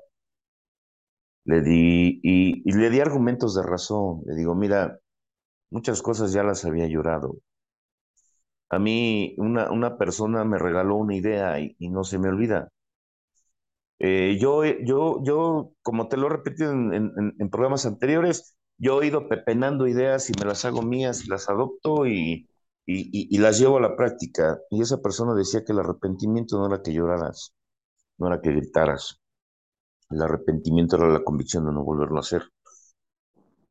[1.45, 4.23] Le di, y, le di argumentos de razón.
[4.27, 4.99] Le digo, mira,
[5.71, 7.37] muchas cosas ya las había llorado.
[8.69, 12.71] A mí una, una persona me regaló una idea y, no se me olvida.
[13.99, 19.29] Eh, yo, yo, yo, como te lo he repetido en, programas anteriores, yo he ido
[19.29, 22.49] pepenando ideas y me las hago mías las adopto y,
[22.87, 24.61] y, las llevo a la práctica.
[24.71, 27.53] Y esa persona decía que el arrepentimiento no era que lloraras,
[28.19, 29.21] no era que gritaras.
[30.09, 32.43] El arrepentimiento era la convicción de no volverlo a hacer.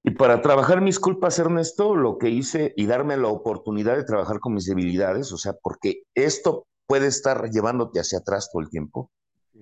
[0.04, 4.40] Y para trabajar mis culpas, Ernesto, lo que hice y darme la oportunidad de trabajar
[4.40, 9.10] con mis debilidades, o sea, porque esto puede estar llevándote hacia atrás todo el tiempo.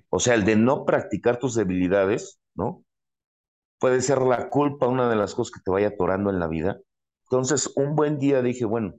[0.10, 2.84] O sea, el de no practicar tus debilidades, ¿no?
[3.80, 6.80] Puede ser la culpa una de las cosas que te vaya atorando en la vida.
[7.26, 8.96] Entonces, un buen día dije, bueno,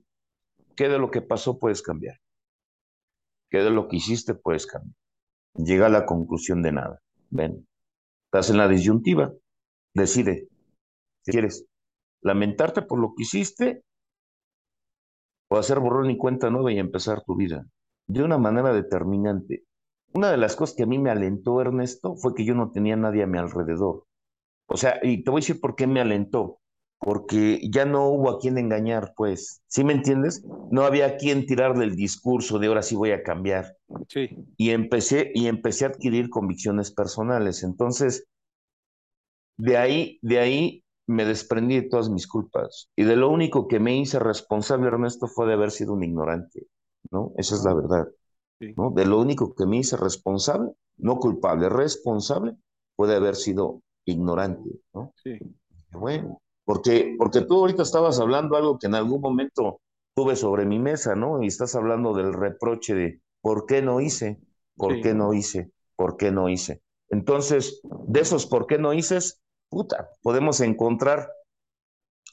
[0.77, 2.19] ¿qué de lo que pasó puedes cambiar?
[3.51, 4.97] ¿Qué de lo que hiciste puedes cambiar?
[5.55, 7.01] Llega a la conclusión de nada.
[7.31, 7.67] Ven,
[8.27, 9.33] estás en la disyuntiva.
[9.95, 10.49] Decide.
[11.23, 11.67] Si quieres
[12.21, 13.85] lamentarte por lo que hiciste
[15.49, 17.67] o hacer borrón y cuenta nueva y empezar tu vida
[18.07, 19.65] de una manera determinante.
[20.13, 22.97] Una de las cosas que a mí me alentó, Ernesto, fue que yo no tenía
[22.97, 24.07] nadie a mi alrededor.
[24.67, 26.61] O sea, y te voy a decir por qué me alentó.
[27.05, 29.63] Porque ya no hubo a quien engañar, pues.
[29.67, 30.43] ¿Sí me entiendes?
[30.71, 33.77] No había a quien tirarle el discurso de ahora sí voy a cambiar.
[34.09, 34.31] Sí.
[34.57, 37.63] Y empecé, y empecé a adquirir convicciones personales.
[37.63, 38.27] Entonces,
[39.59, 42.89] de ahí, de ahí me desprendí de todas mis culpas.
[42.97, 46.69] Y de lo único que me hice responsable, Ernesto, fue de haber sido un ignorante.
[47.11, 47.33] ¿No?
[47.37, 48.09] Esa es la verdad.
[48.79, 48.93] ¿no?
[48.93, 52.57] De lo único que me hice responsable, no culpable, responsable,
[52.97, 55.13] puede haber sido ignorante, ¿no?
[55.23, 55.39] Sí.
[55.91, 59.81] Bueno, porque, porque tú ahorita estabas hablando algo que en algún momento
[60.15, 61.43] tuve sobre mi mesa, ¿no?
[61.43, 64.41] Y estás hablando del reproche de ¿por qué no hice?
[64.77, 65.71] ¿Por qué no hice?
[65.97, 66.83] ¿Por qué no hice?
[67.09, 69.19] Entonces, de esos ¿por qué no hice?
[69.69, 71.29] Puta, podemos encontrar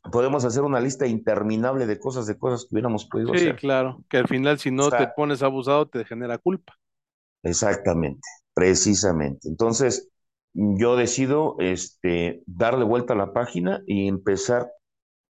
[0.09, 3.53] podemos hacer una lista interminable de cosas, de cosas que hubiéramos podido hacer.
[3.53, 6.73] Sí, claro, que al final si no te pones abusado te genera culpa.
[7.43, 9.47] Exactamente, precisamente.
[9.47, 10.10] Entonces,
[10.53, 14.71] yo decido este, darle vuelta a la página y empezar,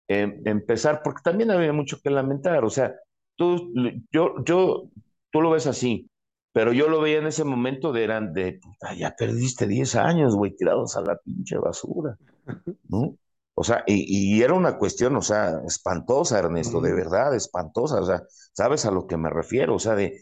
[0.09, 2.95] em, empezar, porque también había mucho que lamentar, o sea,
[3.37, 3.73] tú,
[4.13, 4.91] yo, yo,
[5.31, 6.11] tú lo ves así,
[6.53, 8.61] pero yo lo veía en ese momento de, eran de,
[8.97, 12.17] ya perdiste 10 años, güey, tirados a la pinche basura,
[12.89, 13.17] ¿no?
[13.55, 18.01] O sea, y, era una cuestión, o sea, espantosa, Ernesto, de verdad, espantosa.
[18.01, 18.23] O sea,
[18.55, 19.75] ¿sabes a lo que me refiero?
[19.75, 20.19] O sea, de,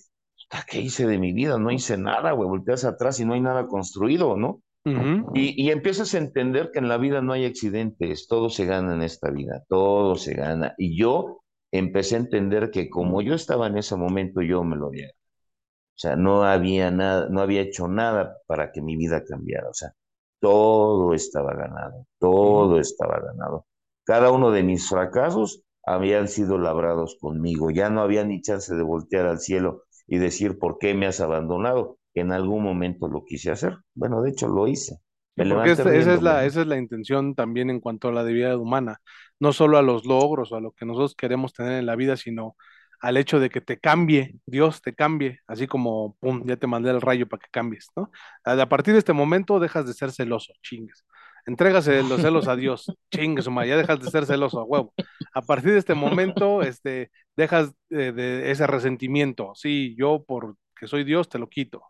[0.68, 1.56] ¿qué hice de mi vida?
[1.56, 4.62] No hice nada, güey, volteas atrás y no hay nada construido, ¿no?
[4.84, 8.94] Y, y, empiezas a entender que en la vida no hay accidentes, todo se gana
[8.94, 10.74] en esta vida, todo se gana.
[10.78, 14.86] Y yo empecé a entender que como yo estaba en ese momento, yo me lo
[14.86, 15.08] había.
[15.08, 19.68] O sea, no había nada, no había hecho nada para que mi vida cambiara.
[19.68, 19.92] O sea,
[20.40, 23.66] todo estaba ganado, todo estaba ganado.
[24.04, 28.82] Cada uno de mis fracasos habían sido labrados conmigo, ya no había ni chance de
[28.82, 31.97] voltear al cielo y decir, ¿por qué me has abandonado?
[32.14, 33.76] En algún momento lo quise hacer.
[33.94, 34.98] Bueno, de hecho lo hice.
[35.36, 39.00] porque esa, es la, esa es la intención también en cuanto a la debilidad humana,
[39.38, 42.16] no solo a los logros o a lo que nosotros queremos tener en la vida,
[42.16, 42.56] sino
[43.00, 46.90] al hecho de que te cambie, Dios te cambie, así como, pum, ya te mandé
[46.90, 48.10] el rayo para que cambies, ¿no?
[48.44, 51.04] A partir de este momento dejas de ser celoso, chingues.
[51.46, 54.92] Entrégase los celos a Dios, chingues, ya dejas de ser celoso a huevo.
[55.32, 61.28] A partir de este momento, este, dejas de, ese resentimiento, sí, yo porque soy Dios
[61.28, 61.82] te lo quito.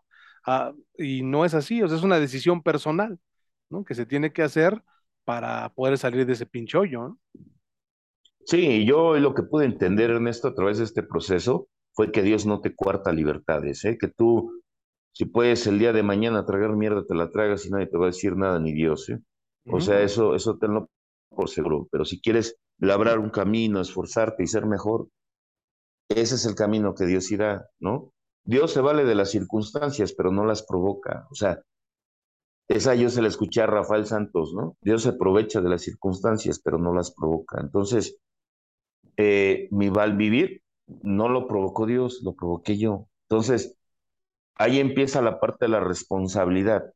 [0.45, 3.19] Ah, y no es así, o sea, es una decisión personal,
[3.69, 3.83] ¿no?
[3.83, 4.81] Que se tiene que hacer
[5.25, 7.19] para poder salir de ese pinche ¿no?
[8.45, 12.45] Sí, yo lo que pude entender, Ernesto, a través de este proceso, fue que Dios
[12.45, 13.97] no te cuarta libertades, ¿eh?
[13.99, 14.63] que tú,
[15.11, 18.05] si puedes el día de mañana tragar mierda, te la tragas y nadie te va
[18.05, 19.09] a decir nada, ni Dios.
[19.09, 19.19] ¿eh?
[19.65, 20.89] O sea, eso, eso tenlo
[21.29, 21.87] por seguro.
[21.91, 25.09] Pero si quieres labrar un camino, esforzarte y ser mejor,
[26.09, 28.13] ese es el camino que Dios irá, ¿no?
[28.43, 31.27] Dios se vale de las circunstancias, pero no las provoca.
[31.31, 31.61] O sea,
[32.67, 34.77] esa yo se la escuché a Rafael Santos, ¿no?
[34.81, 37.59] Dios se aprovecha de las circunstancias, pero no las provoca.
[37.61, 38.17] Entonces,
[39.17, 40.61] eh, mi mal vivir
[41.03, 43.07] no lo provocó Dios, lo provoqué yo.
[43.29, 43.77] Entonces,
[44.55, 46.93] ahí empieza la parte de la responsabilidad,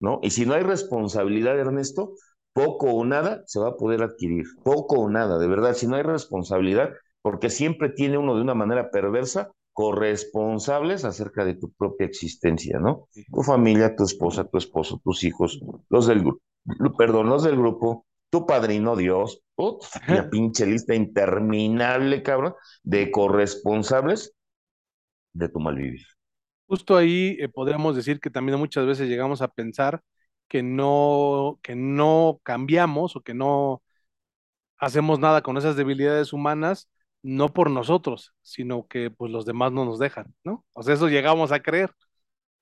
[0.00, 0.20] ¿no?
[0.22, 2.14] Y si no hay responsabilidad, Ernesto,
[2.52, 5.96] poco o nada se va a poder adquirir, poco o nada, de verdad, si no
[5.96, 6.90] hay responsabilidad,
[7.22, 13.08] porque siempre tiene uno de una manera perversa corresponsables acerca de tu propia existencia, ¿no?
[13.12, 15.60] Tu familia, tu esposa, tu esposo, tus hijos,
[15.90, 16.40] los del grupo,
[16.96, 24.34] perdón, los del grupo, tu padrino Dios, una pinche lista interminable, cabrón, de corresponsables
[25.32, 26.06] de tu malvivir.
[26.66, 30.02] Justo ahí eh, podríamos decir que también muchas veces llegamos a pensar
[30.48, 33.82] que no, que no cambiamos o que no
[34.78, 36.88] hacemos nada con esas debilidades humanas,
[37.24, 40.64] no por nosotros, sino que pues los demás no nos dejan, ¿no?
[40.74, 41.92] O sea, eso llegamos a creer.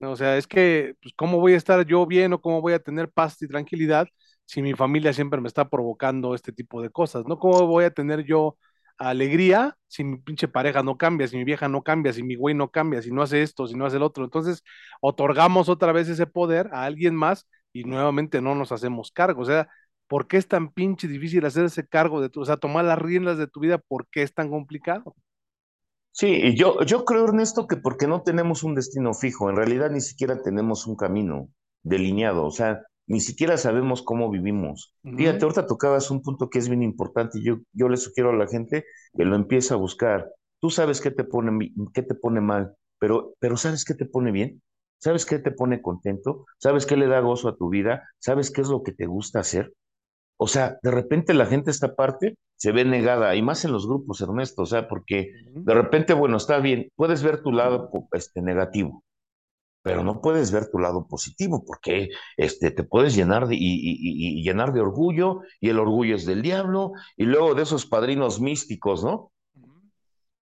[0.00, 2.80] O sea, es que, pues, ¿cómo voy a estar yo bien o cómo voy a
[2.80, 4.08] tener paz y tranquilidad
[4.44, 7.38] si mi familia siempre me está provocando este tipo de cosas, ¿no?
[7.38, 8.56] ¿Cómo voy a tener yo
[8.98, 12.54] alegría si mi pinche pareja no cambia, si mi vieja no cambia, si mi güey
[12.54, 14.24] no cambia, si no hace esto, si no hace el otro?
[14.24, 14.62] Entonces,
[15.00, 19.42] otorgamos otra vez ese poder a alguien más y nuevamente no nos hacemos cargo.
[19.42, 19.68] O sea,
[20.12, 23.38] ¿por qué es tan pinche difícil hacerse cargo de tu, o sea, tomar las riendas
[23.38, 23.78] de tu vida?
[23.78, 25.14] ¿Por qué es tan complicado?
[26.10, 29.90] Sí, y yo, yo creo, Ernesto, que porque no tenemos un destino fijo, en realidad
[29.90, 31.48] ni siquiera tenemos un camino
[31.82, 34.94] delineado, o sea, ni siquiera sabemos cómo vivimos.
[35.02, 38.36] Fíjate, ahorita tocabas un punto que es bien importante y yo, yo le sugiero a
[38.36, 38.84] la gente
[39.16, 40.28] que lo empiece a buscar.
[40.60, 44.30] Tú sabes qué te pone, qué te pone mal, pero, pero ¿sabes qué te pone
[44.30, 44.60] bien?
[44.98, 46.44] ¿Sabes qué te pone contento?
[46.58, 48.06] ¿Sabes qué le da gozo a tu vida?
[48.18, 49.72] ¿Sabes qué es lo que te gusta hacer?
[50.42, 53.86] O sea, de repente la gente esta parte se ve negada, y más en los
[53.86, 58.42] grupos, Ernesto, o sea, porque de repente, bueno, está bien, puedes ver tu lado este,
[58.42, 59.04] negativo,
[59.82, 64.72] pero no puedes ver tu lado positivo porque este, te puedes llenar de, y, llenar
[64.72, 69.30] de orgullo y el orgullo es del diablo y luego de esos padrinos místicos, ¿no?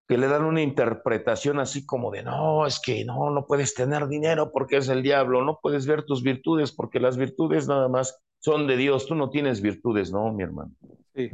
[0.07, 4.07] Que le dan una interpretación así como de, no, es que no, no puedes tener
[4.07, 8.19] dinero porque es el diablo, no puedes ver tus virtudes porque las virtudes nada más
[8.41, 10.71] son de Dios, tú no tienes virtudes, no, mi hermano.
[11.15, 11.31] Sí.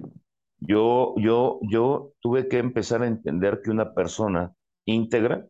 [0.59, 4.53] Yo, yo, yo tuve que empezar a entender que una persona
[4.85, 5.47] íntegra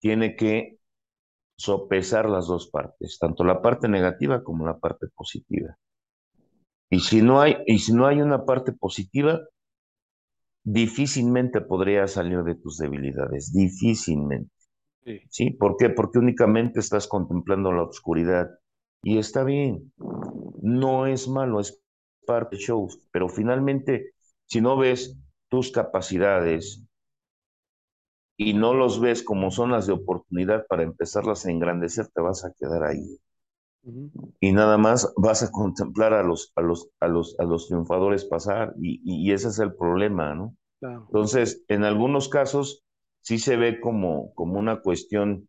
[0.00, 0.78] tiene que
[1.56, 5.76] sopesar las dos partes, tanto la parte negativa como la parte positiva.
[6.90, 9.40] Y si no hay, y si no hay una parte positiva,
[10.64, 14.52] difícilmente podría salir de tus debilidades, difícilmente.
[15.04, 15.20] Sí.
[15.30, 15.50] ¿Sí?
[15.50, 15.90] ¿Por qué?
[15.90, 18.50] Porque únicamente estás contemplando la oscuridad.
[19.02, 19.92] Y está bien,
[20.62, 21.80] no es malo, es
[22.26, 24.12] parte del show, pero finalmente,
[24.46, 25.16] si no ves
[25.48, 26.84] tus capacidades,
[28.38, 32.52] y no los ves como zonas de oportunidad para empezarlas a engrandecer, te vas a
[32.54, 33.18] quedar ahí.
[34.40, 38.24] Y nada más vas a contemplar a los, a los, a los, a los triunfadores
[38.24, 40.56] pasar y, y ese es el problema, ¿no?
[41.06, 42.84] Entonces, en algunos casos
[43.20, 45.48] sí se ve como, como una cuestión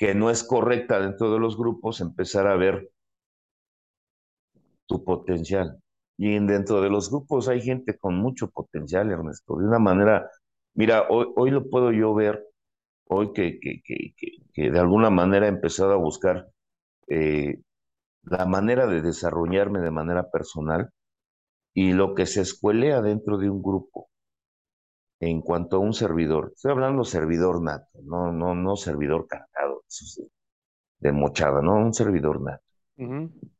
[0.00, 2.90] que no es correcta dentro de los grupos, empezar a ver
[4.86, 5.78] tu potencial.
[6.16, 10.30] Y dentro de los grupos hay gente con mucho potencial, Ernesto, de una manera
[10.74, 12.46] Mira, hoy, lo puedo yo ver,
[13.08, 16.48] hoy que, que, de alguna manera he empezado a buscar
[17.08, 17.60] eh,
[18.22, 20.90] la manera de desarrollarme de manera personal
[21.74, 24.09] y lo que se escuelea dentro de un grupo
[25.20, 26.52] en cuanto a un servidor.
[26.54, 29.84] Estoy hablando servidor nato, no, no, no servidor cargado,
[30.98, 32.64] de mochada, no, un servidor nato.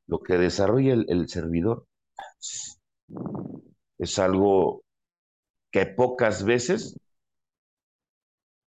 [0.07, 1.87] Lo que desarrolla el, el servidor
[3.99, 4.83] es algo
[5.71, 6.99] que pocas veces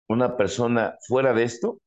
[0.09, 1.79] una persona fuera de esto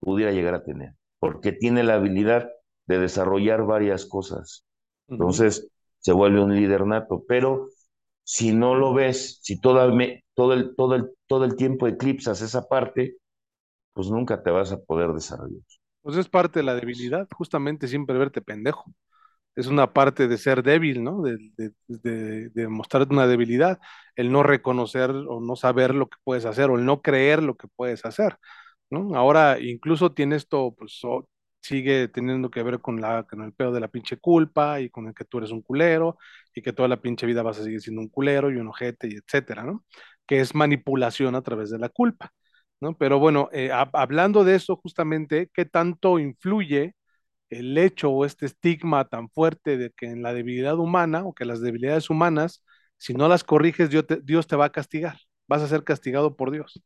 [0.00, 2.50] pudiera llegar a tener, porque tiene la habilidad
[2.86, 4.64] de desarrollar varias cosas.
[5.08, 5.68] Entonces,
[5.98, 7.68] se vuelve un líder nato, pero
[8.24, 9.78] si no lo ves, si todo,
[10.34, 13.18] todo, el, todo, el, todo el tiempo eclipsas esa parte,
[13.92, 15.60] pues nunca te vas a poder desarrollar.
[16.02, 18.92] Pues es parte de la debilidad, justamente siempre verte pendejo
[19.56, 21.22] es una parte de ser débil, ¿no?
[21.22, 23.78] De, de, de, mostrar una debilidad,
[24.16, 27.56] el no reconocer o no saber lo que puedes hacer o el no creer lo
[27.56, 28.38] que puedes hacer,
[28.90, 29.14] ¿no?
[29.16, 31.00] Ahora incluso tiene esto, pues
[31.64, 35.06] sigue teniendo que ver con, la, con el pedo de la pinche culpa y con
[35.08, 36.18] el que tú eres un culero
[36.54, 39.08] y que toda la pinche vida vas a seguir siendo un culero y un ojete
[39.08, 39.84] y etcétera, ¿no?
[40.26, 42.32] Que es manipulación a través de la culpa,
[42.80, 42.96] ¿no?
[42.98, 46.94] Pero bueno, eh, hablando de eso justamente, ¿qué tanto influye
[47.50, 51.44] el hecho o este estigma tan fuerte de que en la debilidad humana o que
[51.44, 52.64] las debilidades humanas,
[52.98, 55.18] si no las corriges, Dios te, Dios te va a castigar,
[55.48, 56.82] vas a ser castigado por Dios.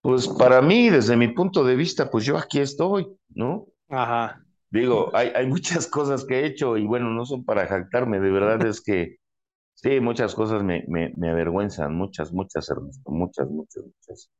[0.00, 3.66] Pues para mí, desde mi punto de vista, pues yo aquí estoy, ¿no?
[3.88, 4.42] Ajá.
[4.70, 8.30] Digo, hay, hay muchas cosas que he hecho y bueno, no son para jactarme, de
[8.30, 9.16] verdad es que
[9.74, 12.70] sí, muchas cosas me, me, me avergüenzan, muchas, muchas,
[13.06, 14.30] muchas, muchas, muchas.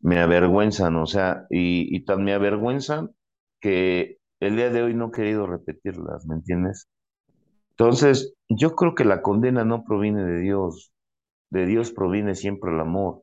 [0.00, 3.10] me avergüenzan, o sea, y, y tan me avergüenzan
[3.60, 6.88] que el día de hoy no he querido repetirlas, ¿me entiendes?
[7.70, 10.92] Entonces, yo creo que la condena no proviene de Dios,
[11.50, 13.22] de Dios proviene siempre el amor.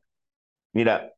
[0.74, 1.12] Mira,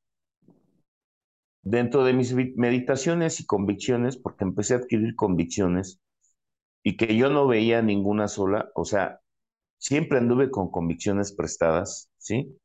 [1.63, 6.01] dentro de mis meditaciones y convicciones, porque empecé a adquirir convicciones
[6.83, 9.21] y que yo no veía ninguna sola, o sea,
[9.79, 12.57] siempre anduve con convicciones prestadas, ¿sí?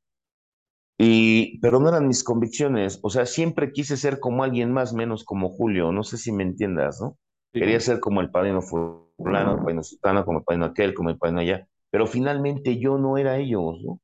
[0.97, 5.23] Y, pero no eran mis convicciones, o sea, siempre quise ser como alguien más, menos
[5.23, 7.17] como Julio, no sé si me entiendas, ¿no?
[7.53, 11.17] Quería ser como el padrino fulano, el padrino sultano, como el padrino aquel, como el
[11.17, 13.99] padrino allá, pero finalmente yo no era ellos, ¿no?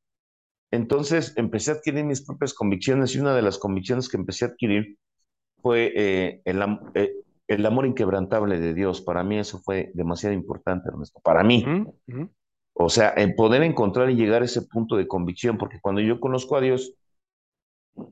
[0.74, 4.48] Entonces empecé a adquirir mis propias convicciones y una de las convicciones que empecé a
[4.48, 4.98] adquirir
[5.62, 6.64] fue eh, el,
[6.96, 7.14] eh,
[7.48, 9.00] el, amor inquebrantable de Dios.
[9.00, 11.64] Para mí eso fue demasiado importante, Ernesto, para mí.
[12.74, 16.20] O sea, el poder encontrar y llegar a ese punto de convicción, porque cuando yo
[16.20, 16.96] conozco a Dios,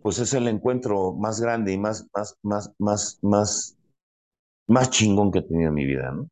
[0.03, 3.76] pues es el encuentro más grande y más, más, más, más, más,
[4.68, 6.30] más chingón que he tenido en mi vida, ¿no?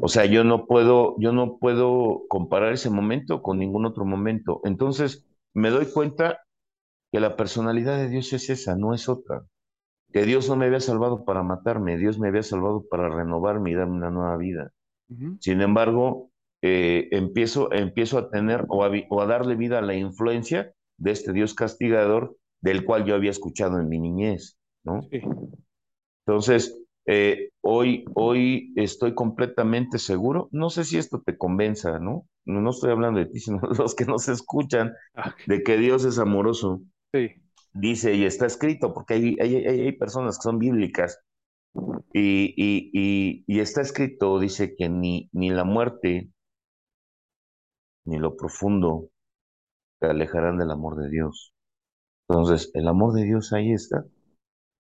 [0.00, 4.62] O sea, yo no puedo, yo no puedo comparar ese momento con ningún otro momento.
[4.64, 6.40] Entonces, me doy cuenta
[7.12, 9.44] que la personalidad de Dios es esa, no es otra.
[10.12, 13.74] Que Dios no me había salvado para matarme, Dios me había salvado para renovarme y
[13.74, 14.72] darme una nueva vida.
[15.38, 16.30] Sin embargo,
[16.62, 21.54] eh, empiezo, empiezo a tener o a, darle vida a la influencia de este Dios
[21.54, 25.06] castigador del cual yo había escuchado en mi niñez, ¿no?
[26.26, 32.26] Entonces, eh, hoy, hoy estoy completamente seguro, no sé si esto te convenza, ¿no?
[32.46, 36.04] No, estoy hablando de ti, sino de los que nos escuchan, ah, de que Dios
[36.04, 36.82] es amoroso.
[37.12, 37.30] Sí.
[37.72, 41.18] Dice, y está escrito, porque hay, hay, personas que son bíblicas,
[42.12, 46.30] y, y, y, está escrito, dice que ni, ni la muerte,
[48.04, 49.10] ni lo profundo
[49.98, 51.52] te alejarán del amor de Dios.
[52.28, 54.04] Entonces, el amor de Dios ahí está,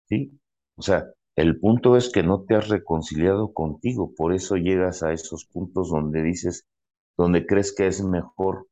[0.07, 0.39] ¿sí?
[0.77, 1.05] O sea,
[1.37, 5.89] el punto es que no te has reconciliado contigo, por eso llegas a esos puntos
[5.91, 6.65] donde dices,
[7.15, 8.67] donde crees que es mejor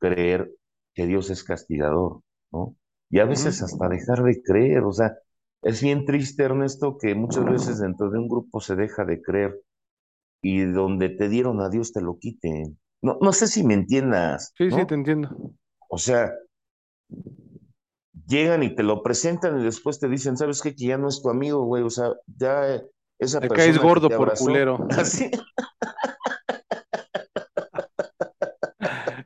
[0.00, 0.52] creer
[0.94, 2.74] que Dios es castigador, ¿no?
[3.08, 5.16] Y a veces hasta dejar de creer, o sea,
[5.62, 9.60] es bien triste, Ernesto, que muchas veces dentro de un grupo se deja de creer
[10.42, 12.80] y donde te dieron a Dios te lo quiten.
[13.00, 14.52] No, no sé si me entiendas.
[14.56, 15.30] Sí, sí, te entiendo.
[15.88, 16.32] O sea,
[18.32, 20.74] llegan y te lo presentan y después te dicen, ¿sabes qué?
[20.74, 21.82] Que ya no es tu amigo, güey.
[21.82, 22.82] O sea, ya
[23.18, 24.86] esa te caes gordo por culero.
[24.90, 25.30] Así.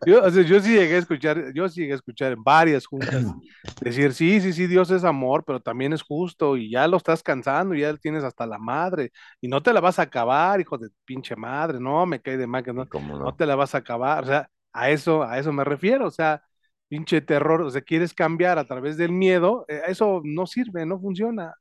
[0.06, 3.24] Yo, yo sí llegué a escuchar, yo sí llegué a escuchar en varias juntas
[3.80, 7.24] decir, sí, sí, sí, Dios es amor, pero también es justo y ya lo estás
[7.24, 10.78] cansando y ya tienes hasta la madre y no te la vas a acabar, hijo
[10.78, 13.18] de pinche madre, no, me cae de mal que no, no?
[13.18, 16.12] no te la vas a acabar, o sea, a eso, a eso me refiero, o
[16.12, 16.40] sea,
[16.88, 20.98] pinche terror, o sea, quieres cambiar a través del miedo, eh, eso no sirve, no
[21.00, 21.54] funciona.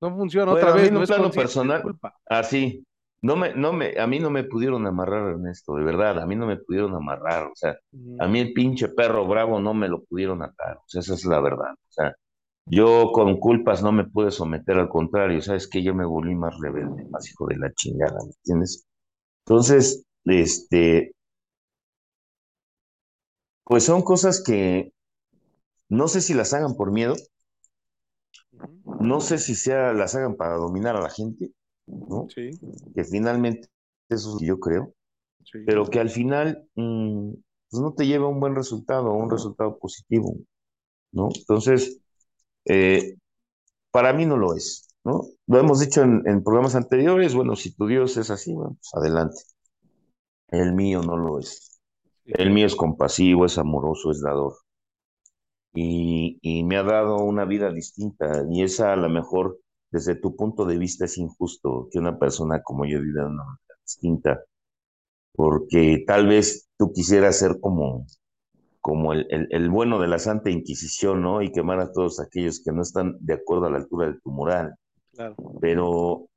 [0.00, 0.90] No funciona otra vez.
[0.90, 1.82] no es plano personal.
[2.28, 2.82] Así.
[2.84, 2.92] Ah,
[3.22, 6.34] no me, no me, a mí no me pudieron amarrar, Ernesto, de verdad, a mí
[6.34, 7.78] no me pudieron amarrar, o sea,
[8.18, 11.24] a mí el pinche perro bravo no me lo pudieron atar, o sea, esa es
[11.24, 12.12] la verdad, o sea,
[12.66, 16.58] yo con culpas no me pude someter, al contrario, sabes que yo me volví más
[16.58, 18.88] rebelde, más hijo de la chingada, ¿me entiendes?
[19.46, 21.14] Entonces, este,
[23.64, 24.92] pues son cosas que
[25.88, 27.14] no sé si las hagan por miedo,
[29.00, 31.52] no sé si sea, las hagan para dominar a la gente,
[31.86, 32.26] ¿no?
[32.34, 32.50] Sí.
[32.94, 33.68] Que finalmente
[34.08, 34.94] eso es lo que yo creo,
[35.66, 37.32] pero que al final mm,
[37.70, 40.36] pues no te lleva a un buen resultado, un resultado positivo,
[41.12, 41.28] ¿no?
[41.34, 41.98] Entonces,
[42.66, 43.16] eh,
[43.90, 45.22] para mí no lo es, ¿no?
[45.46, 48.94] Lo hemos dicho en, en, programas anteriores, bueno, si tu Dios es así, bueno, pues
[48.94, 49.42] adelante.
[50.48, 51.71] El mío no lo es.
[52.34, 54.54] El mío es compasivo, es amoroso, es dador.
[55.74, 58.44] Y, me ha dado una vida distinta.
[58.50, 59.58] Y esa a lo mejor,
[59.90, 63.74] desde tu punto de vista, es injusto que una persona como yo viva una vida
[63.84, 64.44] distinta.
[65.34, 68.06] Porque tal vez tú quisieras ser como,
[68.80, 71.42] como el, el, bueno de la Santa Inquisición, ¿no?
[71.42, 74.30] Y quemar a todos aquellos que no están de acuerdo a la altura de tu
[74.30, 74.74] moral.
[75.14, 75.36] Claro.
[75.60, 76.28] Pero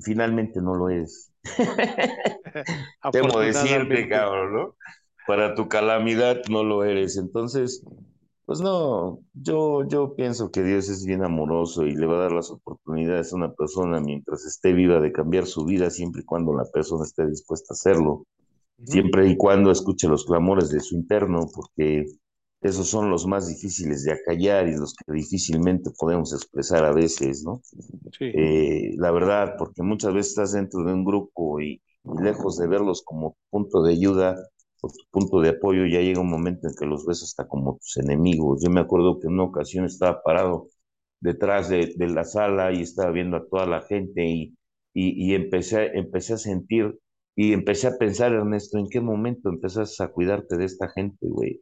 [0.00, 1.32] finalmente no lo es.
[3.12, 4.76] Temo decirte, cabrón, ¿no?
[5.26, 7.16] Para tu calamidad no lo eres.
[7.16, 7.84] Entonces,
[8.48, 12.32] pues no, yo, yo pienso que Dios es bien amoroso y le va a dar
[12.32, 16.54] las oportunidades a una persona mientras esté viva de cambiar su vida, siempre y cuando
[16.54, 18.24] la persona esté dispuesta a hacerlo,
[18.84, 22.06] siempre y cuando escuche los clamores de su interno, porque
[22.60, 27.44] esos son los más difíciles de acallar y los que difícilmente podemos expresar a veces,
[27.44, 27.62] ¿no?
[28.18, 28.26] Sí.
[28.34, 31.80] Eh, la verdad, porque muchas veces estás dentro de un grupo y,
[32.20, 34.36] lejos de verlos como punto de ayuda,
[34.80, 37.76] por tu punto de apoyo, ya llega un momento en que los ves hasta como
[37.76, 38.62] tus enemigos.
[38.62, 40.68] Yo me acuerdo que en una ocasión estaba parado
[41.20, 44.56] detrás de, de la sala y estaba viendo a toda la gente y,
[44.94, 46.98] y, y, empecé, empecé a sentir
[47.36, 51.60] y empecé a pensar, Ernesto, ¿en qué momento empezaste a cuidarte de esta gente, güey?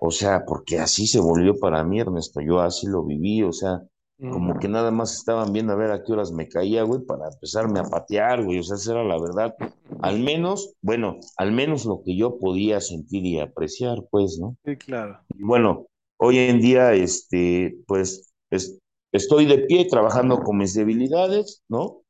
[0.00, 3.82] O sea, porque así se volvió para mí, Ernesto, yo así lo viví, o sea,
[4.20, 7.28] como que nada más estaban viendo a ver a qué horas me caía, güey, para
[7.28, 9.54] empezarme a patear, güey, o sea, esa era la verdad.
[10.00, 14.56] Al menos, bueno, al menos lo que yo podía sentir y apreciar, pues, ¿no?
[14.64, 15.20] Sí, claro.
[15.36, 15.86] Y bueno,
[16.16, 18.78] hoy en día, este, pues, es,
[19.12, 22.02] estoy de pie trabajando con mis debilidades, ¿no?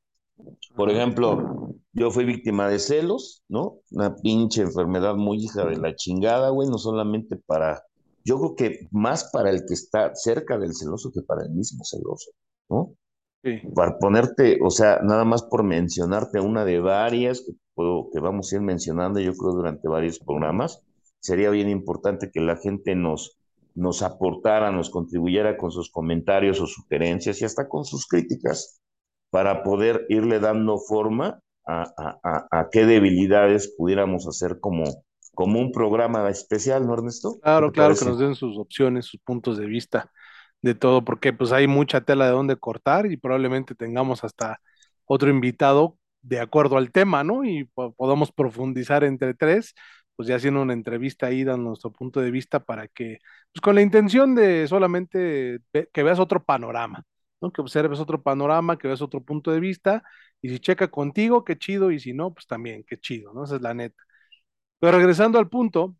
[0.77, 3.81] Por ejemplo, yo fui víctima de celos, ¿no?
[3.91, 7.83] Una pinche enfermedad muy hija de la chingada, güey, no solamente para
[8.25, 11.83] yo creo que más para el que está cerca del celoso que para el mismo
[11.85, 12.31] celoso,
[12.69, 12.95] ¿no?
[13.43, 13.61] Sí.
[13.75, 18.53] Para ponerte, o sea, nada más por mencionarte una de varias que, puedo, que vamos
[18.53, 20.83] a ir mencionando, yo creo, durante varios programas,
[21.21, 23.39] sería bien importante que la gente nos,
[23.75, 28.83] nos aportara, nos contribuyera con sus comentarios o sugerencias y hasta con sus críticas
[29.31, 34.85] para poder irle dando forma a, a, a, a qué debilidades pudiéramos hacer como,
[35.35, 37.39] como un programa especial, ¿no, Ernesto?
[37.43, 38.05] Claro, claro, parece?
[38.05, 40.11] que nos den sus opciones, sus puntos de vista
[40.63, 44.61] de todo, porque pues hay mucha tela de dónde cortar y probablemente tengamos hasta
[45.05, 47.45] otro invitado de acuerdo al tema, ¿no?
[47.45, 47.65] Y
[47.97, 49.75] podamos profundizar entre tres,
[50.17, 53.19] pues ya haciendo una entrevista ahí, dando nuestro punto de vista para que,
[53.53, 55.61] pues con la intención de solamente
[55.93, 57.05] que veas otro panorama,
[57.41, 57.53] ¿no?
[57.53, 60.03] Que observes otro panorama, que veas otro punto de vista,
[60.43, 63.45] y si checa contigo, qué chido, y si no, pues también, qué chido, ¿no?
[63.45, 64.03] Esa es la neta.
[64.81, 65.97] Pero regresando al punto,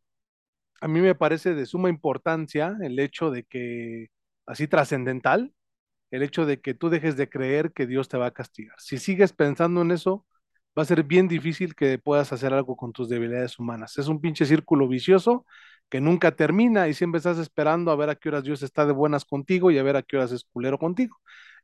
[0.81, 4.09] a mí me parece de suma importancia el hecho de que,
[4.47, 5.53] así trascendental,
[6.11, 8.77] el hecho de que tú dejes de creer que Dios te va a castigar.
[8.81, 10.27] Si sigues pensando en eso,
[10.79, 13.99] va a ser bien difícil que puedas hacer algo con tus debilidades humanas.
[13.99, 15.47] Es un pinche círculo vicioso
[15.89, 18.93] que nunca termina y siempre estás esperando a ver a qué horas Dios está de
[18.93, 21.17] buenas contigo y a ver a qué horas es culero contigo.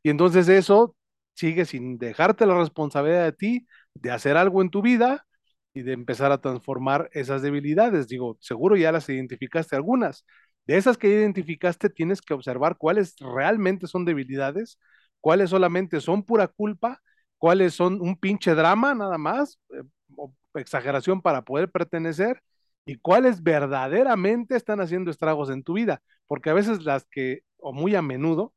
[0.02, 0.96] Y entonces eso
[1.34, 5.26] sigue sin dejarte la responsabilidad de ti de hacer algo en tu vida
[5.74, 8.08] y de empezar a transformar esas debilidades.
[8.08, 10.24] Digo, seguro ya las identificaste algunas.
[10.66, 14.78] De esas que identificaste tienes que observar cuáles realmente son debilidades,
[15.20, 17.02] cuáles solamente son pura culpa,
[17.38, 19.82] cuáles son un pinche drama nada más, eh,
[20.16, 22.40] o exageración para poder pertenecer,
[22.86, 26.02] y cuáles verdaderamente están haciendo estragos en tu vida.
[26.26, 28.54] Porque a veces las que, o muy a menudo,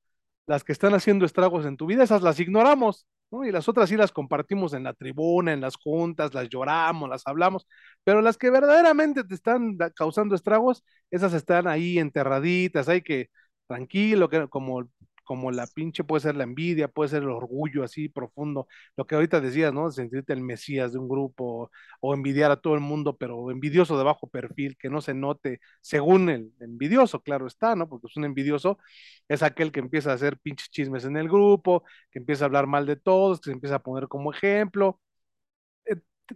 [0.47, 3.45] las que están haciendo estragos en tu vida, esas las ignoramos ¿no?
[3.45, 7.27] Y las otras sí las compartimos en la tribuna, en las juntas, las lloramos, las
[7.27, 7.67] hablamos,
[8.03, 13.29] pero las que verdaderamente te están causando estragos, esas están ahí enterraditas, hay que,
[13.67, 14.89] tranquilo, que como
[15.27, 19.15] como la pinche puede ser la envidia, puede ser el orgullo así profundo, lo que
[19.15, 19.91] ahorita decías, ¿no?
[19.91, 21.69] Sentirte el mesías de un grupo
[22.01, 25.59] o envidiar a todo el mundo, pero envidioso de bajo perfil, que no se note,
[25.81, 27.89] según el envidioso, claro está, ¿no?
[27.89, 28.79] Porque es un envidioso,
[29.27, 32.67] es aquel que empieza a hacer pinches chismes en el grupo, que empieza a hablar
[32.67, 34.99] mal de todos, que se empieza a poner como ejemplo.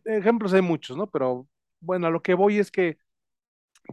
[0.06, 1.10] Ejemplos hay muchos, ¿no?
[1.10, 1.48] Pero
[1.80, 2.98] bueno, a lo que voy es que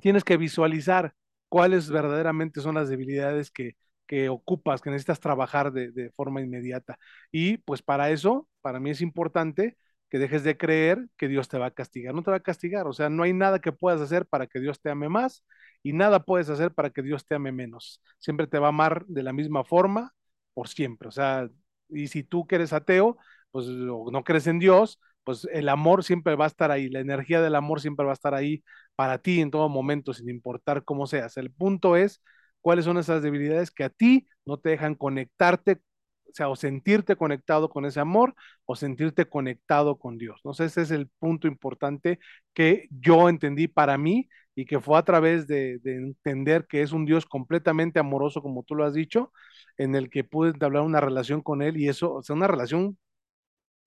[0.03, 1.15] tienes que visualizar
[1.49, 3.77] cuáles verdaderamente son las debilidades que,
[4.09, 6.99] que ocupas, que necesitas trabajar de, de, forma inmediata.
[7.33, 9.77] Y pues para eso, para mí es importante
[10.11, 12.15] que dejes de creer que Dios te va a castigar.
[12.15, 14.61] No te va a castigar, o sea, no hay nada que puedas hacer para que
[14.61, 15.45] Dios te ame más
[15.83, 18.03] y nada puedes hacer para que Dios te ame menos.
[18.19, 20.15] Siempre te va a amar de la misma forma
[20.55, 21.09] por siempre.
[21.09, 21.49] O sea,
[21.89, 23.19] y si tú que eres ateo,
[23.51, 27.43] pues no crees en Dios, pues el amor siempre va a estar ahí, la energía
[27.43, 28.65] del amor siempre va a estar ahí
[28.97, 31.37] para ti en todo momento, sin importar cómo seas.
[31.37, 32.23] El punto es
[32.61, 35.81] cuáles son esas debilidades que a ti no te dejan conectarte,
[36.29, 38.35] o sea, o sentirte conectado con ese amor
[38.67, 40.41] o sentirte conectado con Dios.
[40.45, 40.53] ¿no?
[40.53, 42.19] ese es el punto importante
[42.55, 46.93] que yo entendí para mí y que fue a través de, de, entender que es
[46.93, 49.33] un Dios completamente amoroso, como tú lo has dicho,
[49.77, 52.99] en el que pude entablar una relación con Él y eso, o sea, una relación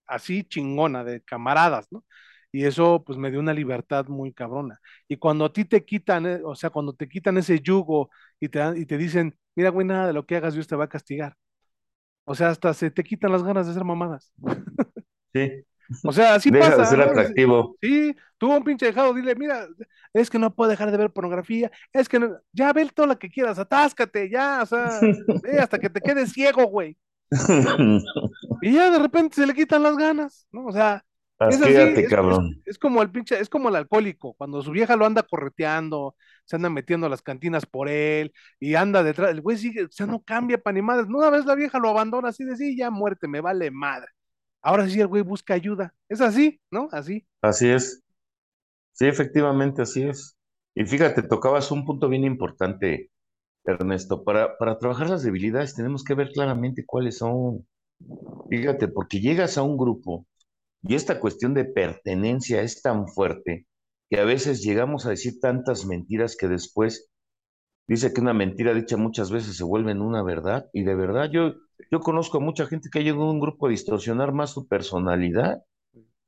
[0.08, 2.04] así chingona, de camaradas, ¿no?
[2.52, 4.80] Y eso pues me dio una libertad muy cabrona.
[5.08, 8.49] Y cuando a ti te quitan, eh, o sea, cuando te quitan ese yugo y
[8.49, 10.89] te, y te dicen, mira, güey, nada de lo que hagas Dios te va a
[10.89, 11.36] castigar.
[12.26, 14.34] O sea, hasta se te quitan las ganas de ser mamadas.
[15.34, 15.52] Sí.
[16.06, 16.82] O sea, así Deja pasa.
[16.84, 17.04] de ser ¿no?
[17.04, 17.76] atractivo.
[17.82, 19.68] Sí, tú un pinche dejado, dile, mira,
[20.14, 23.20] es que no puedo dejar de ver pornografía, es que no, ya ve todo lo
[23.20, 24.89] que quieras, atáscate, ya, o sea,
[25.43, 26.97] ve hasta que te quedes ciego, güey.
[28.62, 30.66] y ya de repente se le quitan las ganas, ¿no?
[30.66, 31.04] O sea,
[31.50, 32.62] es, es, cabrón.
[32.66, 36.16] es, es, como el pinche, es como el alcohólico, cuando su vieja lo anda correteando,
[36.46, 39.92] se anda metiendo a las cantinas por él, y anda detrás, el güey sigue, o
[39.92, 41.06] sea, no cambia para ni madre.
[41.08, 44.08] Una vez la vieja lo abandona así de sí, ya muerte, me vale madre.
[44.62, 45.94] Ahora sí el güey busca ayuda.
[46.08, 46.88] Es así, ¿no?
[46.92, 47.26] Así.
[47.42, 48.04] Así es.
[48.94, 50.38] Sí, efectivamente, así es.
[50.76, 53.10] Y fíjate, tocabas un punto bien importante,
[53.66, 54.24] Ernesto.
[54.24, 57.66] Para, para trabajar las debilidades tenemos que ver claramente cuáles son.
[58.50, 60.28] Fíjate, porque llegas a un grupo
[60.84, 63.68] y esta cuestión de pertenencia es tan fuerte
[64.10, 67.10] que a veces llegamos a decir tantas mentiras que después
[67.88, 70.70] dice que una mentira dicha muchas veces se vuelve en una verdad.
[70.74, 71.54] Y de verdad, yo,
[71.92, 74.68] yo conozco a mucha gente que ha llegado a un grupo a distorsionar más su
[74.68, 75.62] personalidad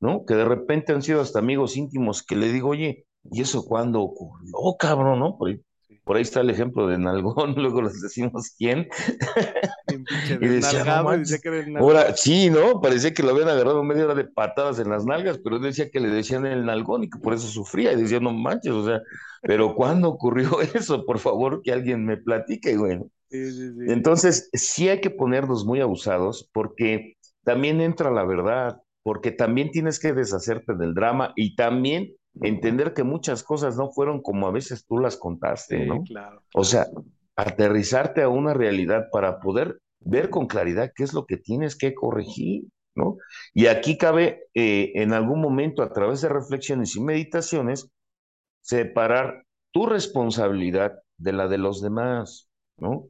[0.04, 0.26] ¿no?
[0.26, 4.01] Que de repente han sido hasta amigos íntimos que le digo, oye, ¿y eso cuándo
[4.01, 5.38] ocurrió, cabrón, no?
[5.47, 5.64] Ahí,
[6.04, 8.88] por ahí está el ejemplo de Nalgón, luego les decimos quién.
[10.41, 12.82] y decía, no ahora, sí, ¿no?
[12.82, 15.89] Parecía que lo habían agarrado media hora de patadas en las nalgas, pero él decía
[15.89, 18.86] que le decían el nalgón y que por eso sufría, y decía, no manches, o
[18.86, 19.01] sea,
[19.41, 21.06] pero ¿cuándo ocurrió eso?
[21.06, 23.08] Por favor, que alguien me platique, bueno.
[23.32, 29.99] Entonces, sí hay que ponernos muy abusados porque también entra la verdad porque también tienes
[29.99, 34.86] que deshacerte del drama y también entender que muchas cosas no fueron como a veces
[34.86, 36.03] tú las contaste, ¿no?
[36.03, 36.88] Claro, O sea,
[37.36, 41.93] aterrizarte a una realidad para poder ver con claridad qué es lo que tienes que
[41.93, 42.65] corregir,
[42.95, 43.17] ¿no?
[43.53, 47.89] Y aquí cabe eh, en algún momento a través de reflexiones y meditaciones
[48.61, 53.07] separar tu responsabilidad de la de los demás, ¿no?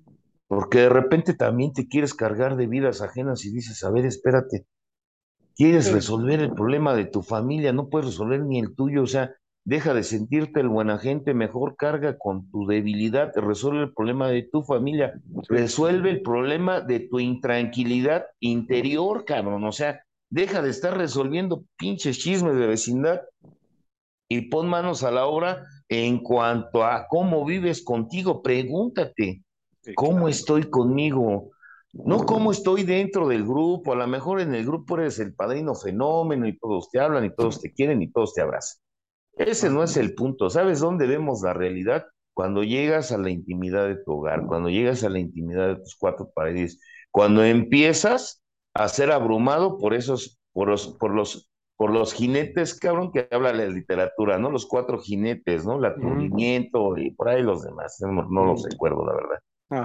[0.47, 4.65] Porque de repente también te quieres cargar de vidas ajenas y dices, a ver, espérate,
[5.55, 9.35] Quieres resolver el problema de tu familia, no puedes resolver ni el tuyo, o sea,
[9.65, 14.43] deja de sentirte el buena gente, mejor carga con tu debilidad, resuelve el problema de
[14.43, 15.13] tu familia,
[15.47, 22.17] resuelve el problema de tu intranquilidad interior, cabrón, o sea, deja de estar resolviendo pinches
[22.17, 23.21] chismes de vecindad
[24.27, 29.43] y pon manos a la obra en cuanto a cómo vives contigo, pregúntate,
[29.95, 31.51] ¿cómo estoy conmigo?
[31.93, 35.75] No como estoy dentro del grupo, a lo mejor en el grupo eres el padrino
[35.75, 38.81] fenómeno y todos te hablan y todos te quieren y todos te abrazan.
[39.33, 40.49] Ese no es el punto.
[40.49, 42.05] ¿Sabes dónde vemos la realidad?
[42.33, 45.95] Cuando llegas a la intimidad de tu hogar, cuando llegas a la intimidad de tus
[45.95, 46.79] cuatro paredes,
[47.11, 53.11] cuando empiezas a ser abrumado por esos, por los, por los, por los jinetes, cabrón,
[53.11, 54.49] que habla la literatura, ¿no?
[54.49, 55.77] Los cuatro jinetes, ¿no?
[55.77, 59.39] El aturdimiento y por ahí los demás, no, no los recuerdo, la verdad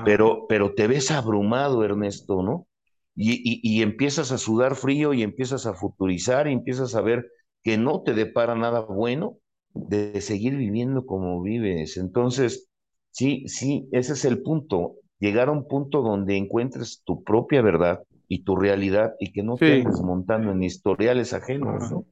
[0.04, 2.66] pero, pero te ves abrumado, Ernesto, ¿no?
[3.14, 7.26] Y, y, empiezas a sudar frío y empiezas a futurizar y empiezas a ver
[7.64, 9.38] que no te depara nada bueno
[9.74, 11.96] de seguir viviendo como vives.
[11.96, 12.68] Entonces,
[13.10, 14.94] sí, sí, ese es el punto.
[15.18, 19.56] Llegar a un punto donde encuentres tu propia verdad y tu realidad y que no
[19.56, 22.04] te estés montando en historiales ajenos, ¿no?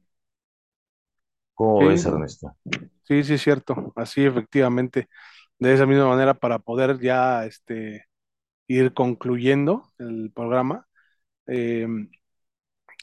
[1.53, 2.53] ¿Cómo ves, Ernesto?
[3.03, 3.93] Sí, sí, es cierto.
[3.95, 5.07] Así, efectivamente
[5.59, 8.05] de esa misma manera para poder ya este,
[8.67, 10.87] ir concluyendo el programa,
[11.47, 12.09] em,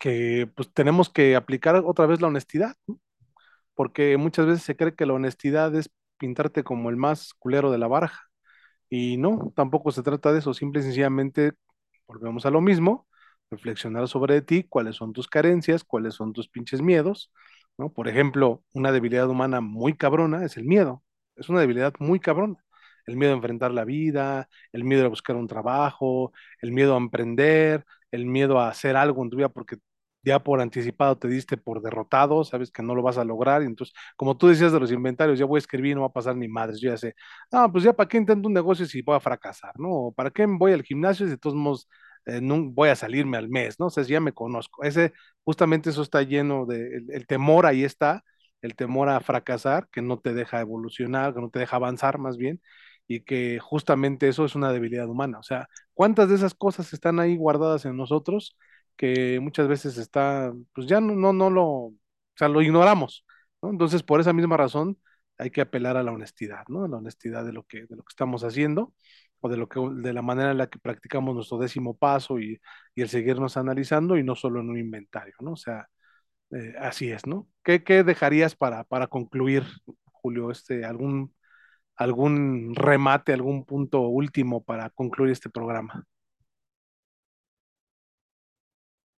[0.01, 2.77] que pues tenemos que aplicar otra vez la honestidad,
[3.75, 7.79] porque muchas veces se cree que la honestidad es pintarte como el más culero de
[7.79, 8.23] la baraja,
[8.91, 11.55] y no, tampoco se trata de eso, simple y sencillamente
[12.09, 13.09] volvemos a lo mismo,
[13.51, 17.33] reflexionar sobre ti, cuáles son tus carencias, cuáles son tus pinches miedos,
[17.79, 17.93] ¿no?
[17.93, 21.04] Por ejemplo, una debilidad humana muy cabrona es el miedo
[21.37, 22.57] es una debilidad muy cabrona.
[23.07, 26.33] El miedo a enfrentar la vida, el miedo a buscar un trabajo,
[26.63, 29.77] el miedo a emprender, el miedo a hacer algo en tu vida porque
[30.23, 33.67] ya por anticipado te diste por derrotado, sabes que no lo vas a lograr, y
[33.67, 36.35] entonces, como tú decías de los inventarios, ya voy a escribir, no va a pasar
[36.37, 37.15] ni madres, yo ya sé,
[37.53, 40.13] ah, pues ya para qué intento un negocio si voy a fracasar, ¿no?
[40.17, 41.89] ¿Para qué voy al gimnasio si de todos modos
[42.27, 43.87] eh, no voy a salirme al mes, ¿no?
[43.87, 44.83] O sea, ya me conozco.
[44.83, 45.13] Ese,
[45.45, 48.25] justamente eso está lleno de, el temor ahí está,
[48.65, 52.37] el temor a fracasar, que no te deja evolucionar, que no te deja avanzar más
[52.39, 52.61] bien,
[53.07, 55.39] y que justamente eso es una debilidad humana.
[55.39, 58.57] O sea, ¿cuántas de esas cosas están ahí guardadas en nosotros
[58.97, 61.95] que muchas veces está, pues ya no, no, no lo, o
[62.37, 63.25] sea, lo ignoramos,
[63.63, 63.71] ¿no?
[63.71, 64.99] Entonces, por esa misma razón,
[65.39, 66.85] hay que apelar a la honestidad, ¿no?
[66.85, 68.95] A la honestidad de lo que, de lo que estamos haciendo
[69.41, 72.61] o de lo que, de la manera en la que practicamos nuestro décimo paso y,
[72.95, 75.53] y el seguirnos analizando y no solo en un inventario, ¿no?
[75.53, 75.89] O sea,
[76.51, 77.49] eh, así es, ¿no?
[77.63, 79.65] ¿Qué, dejarías para, para concluir,
[80.13, 80.51] Julio?
[80.51, 81.35] Este, algún,
[81.97, 86.05] ¿Algún remate, algún punto último para concluir este programa?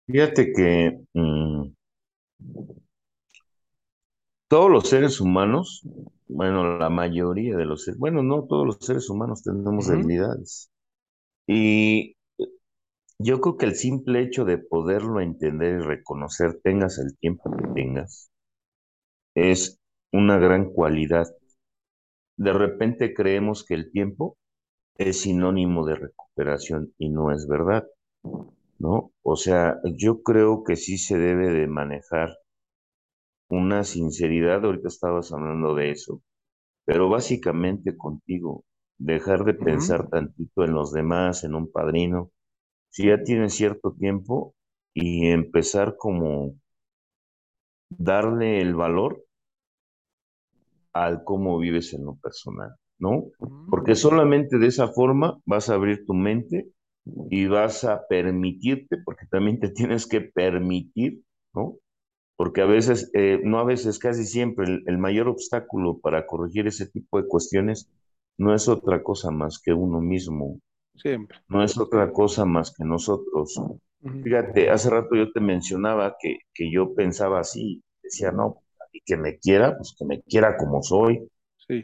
[0.07, 1.67] Fíjate que mm,
[4.49, 5.87] todos los seres humanos,
[6.27, 10.69] bueno, la mayoría de los seres, bueno, no todos los seres humanos tenemos debilidades.
[11.47, 12.14] Y
[13.19, 17.67] yo creo que el simple hecho de poderlo entender y reconocer, tengas el tiempo que
[17.73, 18.31] tengas,
[19.35, 19.79] es
[20.11, 21.27] una gran cualidad.
[22.37, 24.37] De repente creemos que el tiempo
[24.97, 27.85] es sinónimo de recuperación y no es verdad,
[28.79, 29.11] ¿no?
[29.23, 32.37] O sea, yo creo que sí se debe de manejar
[33.49, 36.21] una sinceridad, ahorita estabas hablando de eso,
[36.85, 38.65] pero básicamente contigo,
[38.97, 42.31] dejar de pensar tantito en los demás, en un padrino,
[42.95, 44.55] si ya tienes cierto tiempo
[44.93, 46.55] y empezar como
[47.89, 49.21] darle el valor
[50.93, 53.25] al cómo vives en lo personal, ¿no?
[53.69, 56.69] Porque solamente de esa forma vas a abrir tu mente
[57.29, 61.21] y vas a permitirte, porque también te tienes que permitir,
[61.53, 61.75] ¿no?
[62.37, 66.65] Porque a veces, eh, no a veces, casi siempre, el, el, mayor obstáculo para corregir
[66.67, 67.91] ese tipo de cuestiones
[68.37, 70.61] no es otra cosa más que uno mismo.
[70.95, 71.39] Siempre.
[71.47, 73.59] No es otra cosa más que nosotros.
[74.23, 79.17] Fíjate, hace rato yo te mencionaba que, que yo pensaba así, decía, no, y que
[79.17, 81.27] me quiera, pues que me quiera como soy.
[81.67, 81.83] Sí.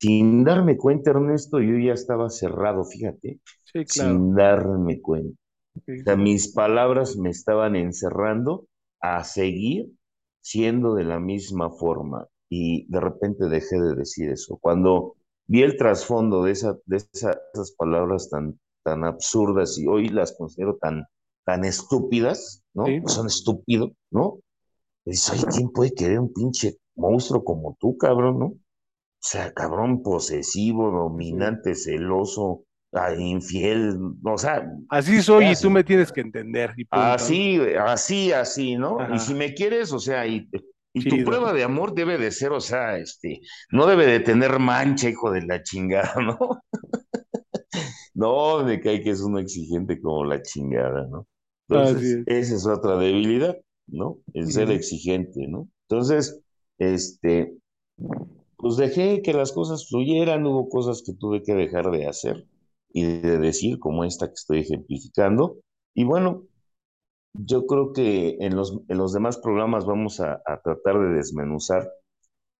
[0.00, 3.40] Sin darme cuenta, Ernesto, yo ya estaba cerrado, fíjate.
[3.64, 4.10] Sí, claro.
[4.10, 5.38] Sin darme cuenta.
[5.86, 6.00] Sí.
[6.00, 8.66] O sea, mis palabras me estaban encerrando
[9.00, 9.92] a seguir
[10.40, 12.26] siendo de la misma forma.
[12.48, 14.58] Y de repente dejé de decir eso.
[14.60, 15.14] Cuando
[15.50, 20.32] vi el trasfondo de, esa, de esa, esas palabras tan, tan absurdas y hoy las
[20.38, 21.04] considero tan,
[21.44, 22.86] tan estúpidas, ¿no?
[22.86, 23.02] Sí.
[23.06, 24.38] Son estúpidos, ¿no?
[25.04, 28.46] Dices, oye, ¿quién puede querer un pinche monstruo como tú, cabrón, no?
[28.46, 28.58] O
[29.18, 34.70] sea, cabrón posesivo, dominante, celoso, ah, infiel, o sea.
[34.88, 36.74] Así soy y tú me tienes que entender.
[36.76, 36.86] Y.
[36.90, 39.00] Así, así, así, ¿no?
[39.00, 39.16] Ajá.
[39.16, 40.48] Y si me quieres, o sea, y,
[40.92, 44.58] y tu prueba de amor debe de ser, o sea, este, no debe de tener
[44.58, 46.38] mancha, hijo de la chingada, ¿no?
[48.12, 51.26] No, me cae que es uno exigente como la chingada, ¿no?
[51.68, 54.18] Entonces, esa es otra debilidad, ¿no?
[54.34, 55.68] El ser exigente, ¿no?
[55.88, 56.38] Entonces,
[56.76, 57.56] este,
[58.56, 62.46] pues dejé que las cosas fluyeran, hubo cosas que tuve que dejar de hacer
[62.92, 65.58] y de decir, como esta que estoy ejemplificando.
[65.94, 66.44] Y bueno,
[67.34, 71.90] yo creo que en los, en los demás programas vamos a, a tratar de desmenuzar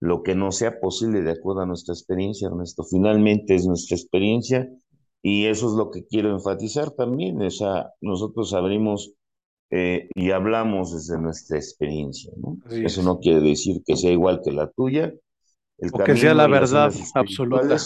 [0.00, 2.84] lo que no sea posible de acuerdo a nuestra experiencia, Ernesto.
[2.84, 4.68] Finalmente es nuestra experiencia
[5.22, 7.40] y eso es lo que quiero enfatizar también.
[7.42, 9.12] O sea, nosotros abrimos
[9.70, 12.58] eh, y hablamos desde nuestra experiencia, ¿no?
[12.70, 13.06] Eso es.
[13.06, 15.12] no quiere decir que sea igual que la tuya.
[15.78, 17.76] El O que sea la verdad absoluta.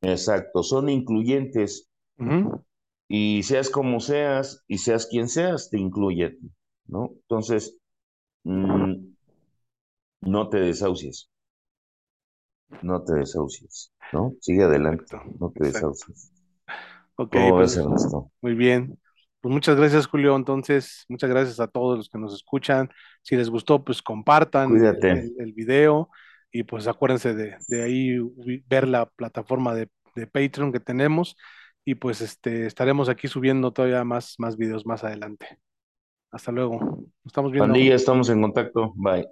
[0.00, 1.88] Exacto, son incluyentes.
[3.14, 6.38] Y seas como seas y seas quien seas, te incluye
[6.86, 7.10] ¿no?
[7.22, 7.76] Entonces,
[8.44, 8.94] mm,
[10.22, 11.30] no te desahucies,
[12.82, 14.34] no te desahucies, ¿no?
[14.40, 15.22] Sigue adelante, Exacto.
[15.38, 15.64] no te Exacto.
[15.64, 16.32] desahucies.
[17.16, 17.78] Ok, ¿Cómo pues
[18.40, 18.98] muy bien.
[19.40, 20.36] Pues muchas gracias, Julio.
[20.36, 22.90] Entonces, muchas gracias a todos los que nos escuchan.
[23.22, 25.10] Si les gustó, pues compartan Cuídate.
[25.10, 26.10] el, el video
[26.52, 28.18] y pues acuérdense de, de ahí
[28.68, 31.36] ver la plataforma de, de Patreon que tenemos
[31.84, 35.58] y pues este estaremos aquí subiendo todavía más, más videos más adelante.
[36.30, 37.04] Hasta luego.
[37.24, 37.66] Estamos viendo.
[37.66, 38.92] Pandilla, estamos en contacto.
[38.96, 39.26] Bye.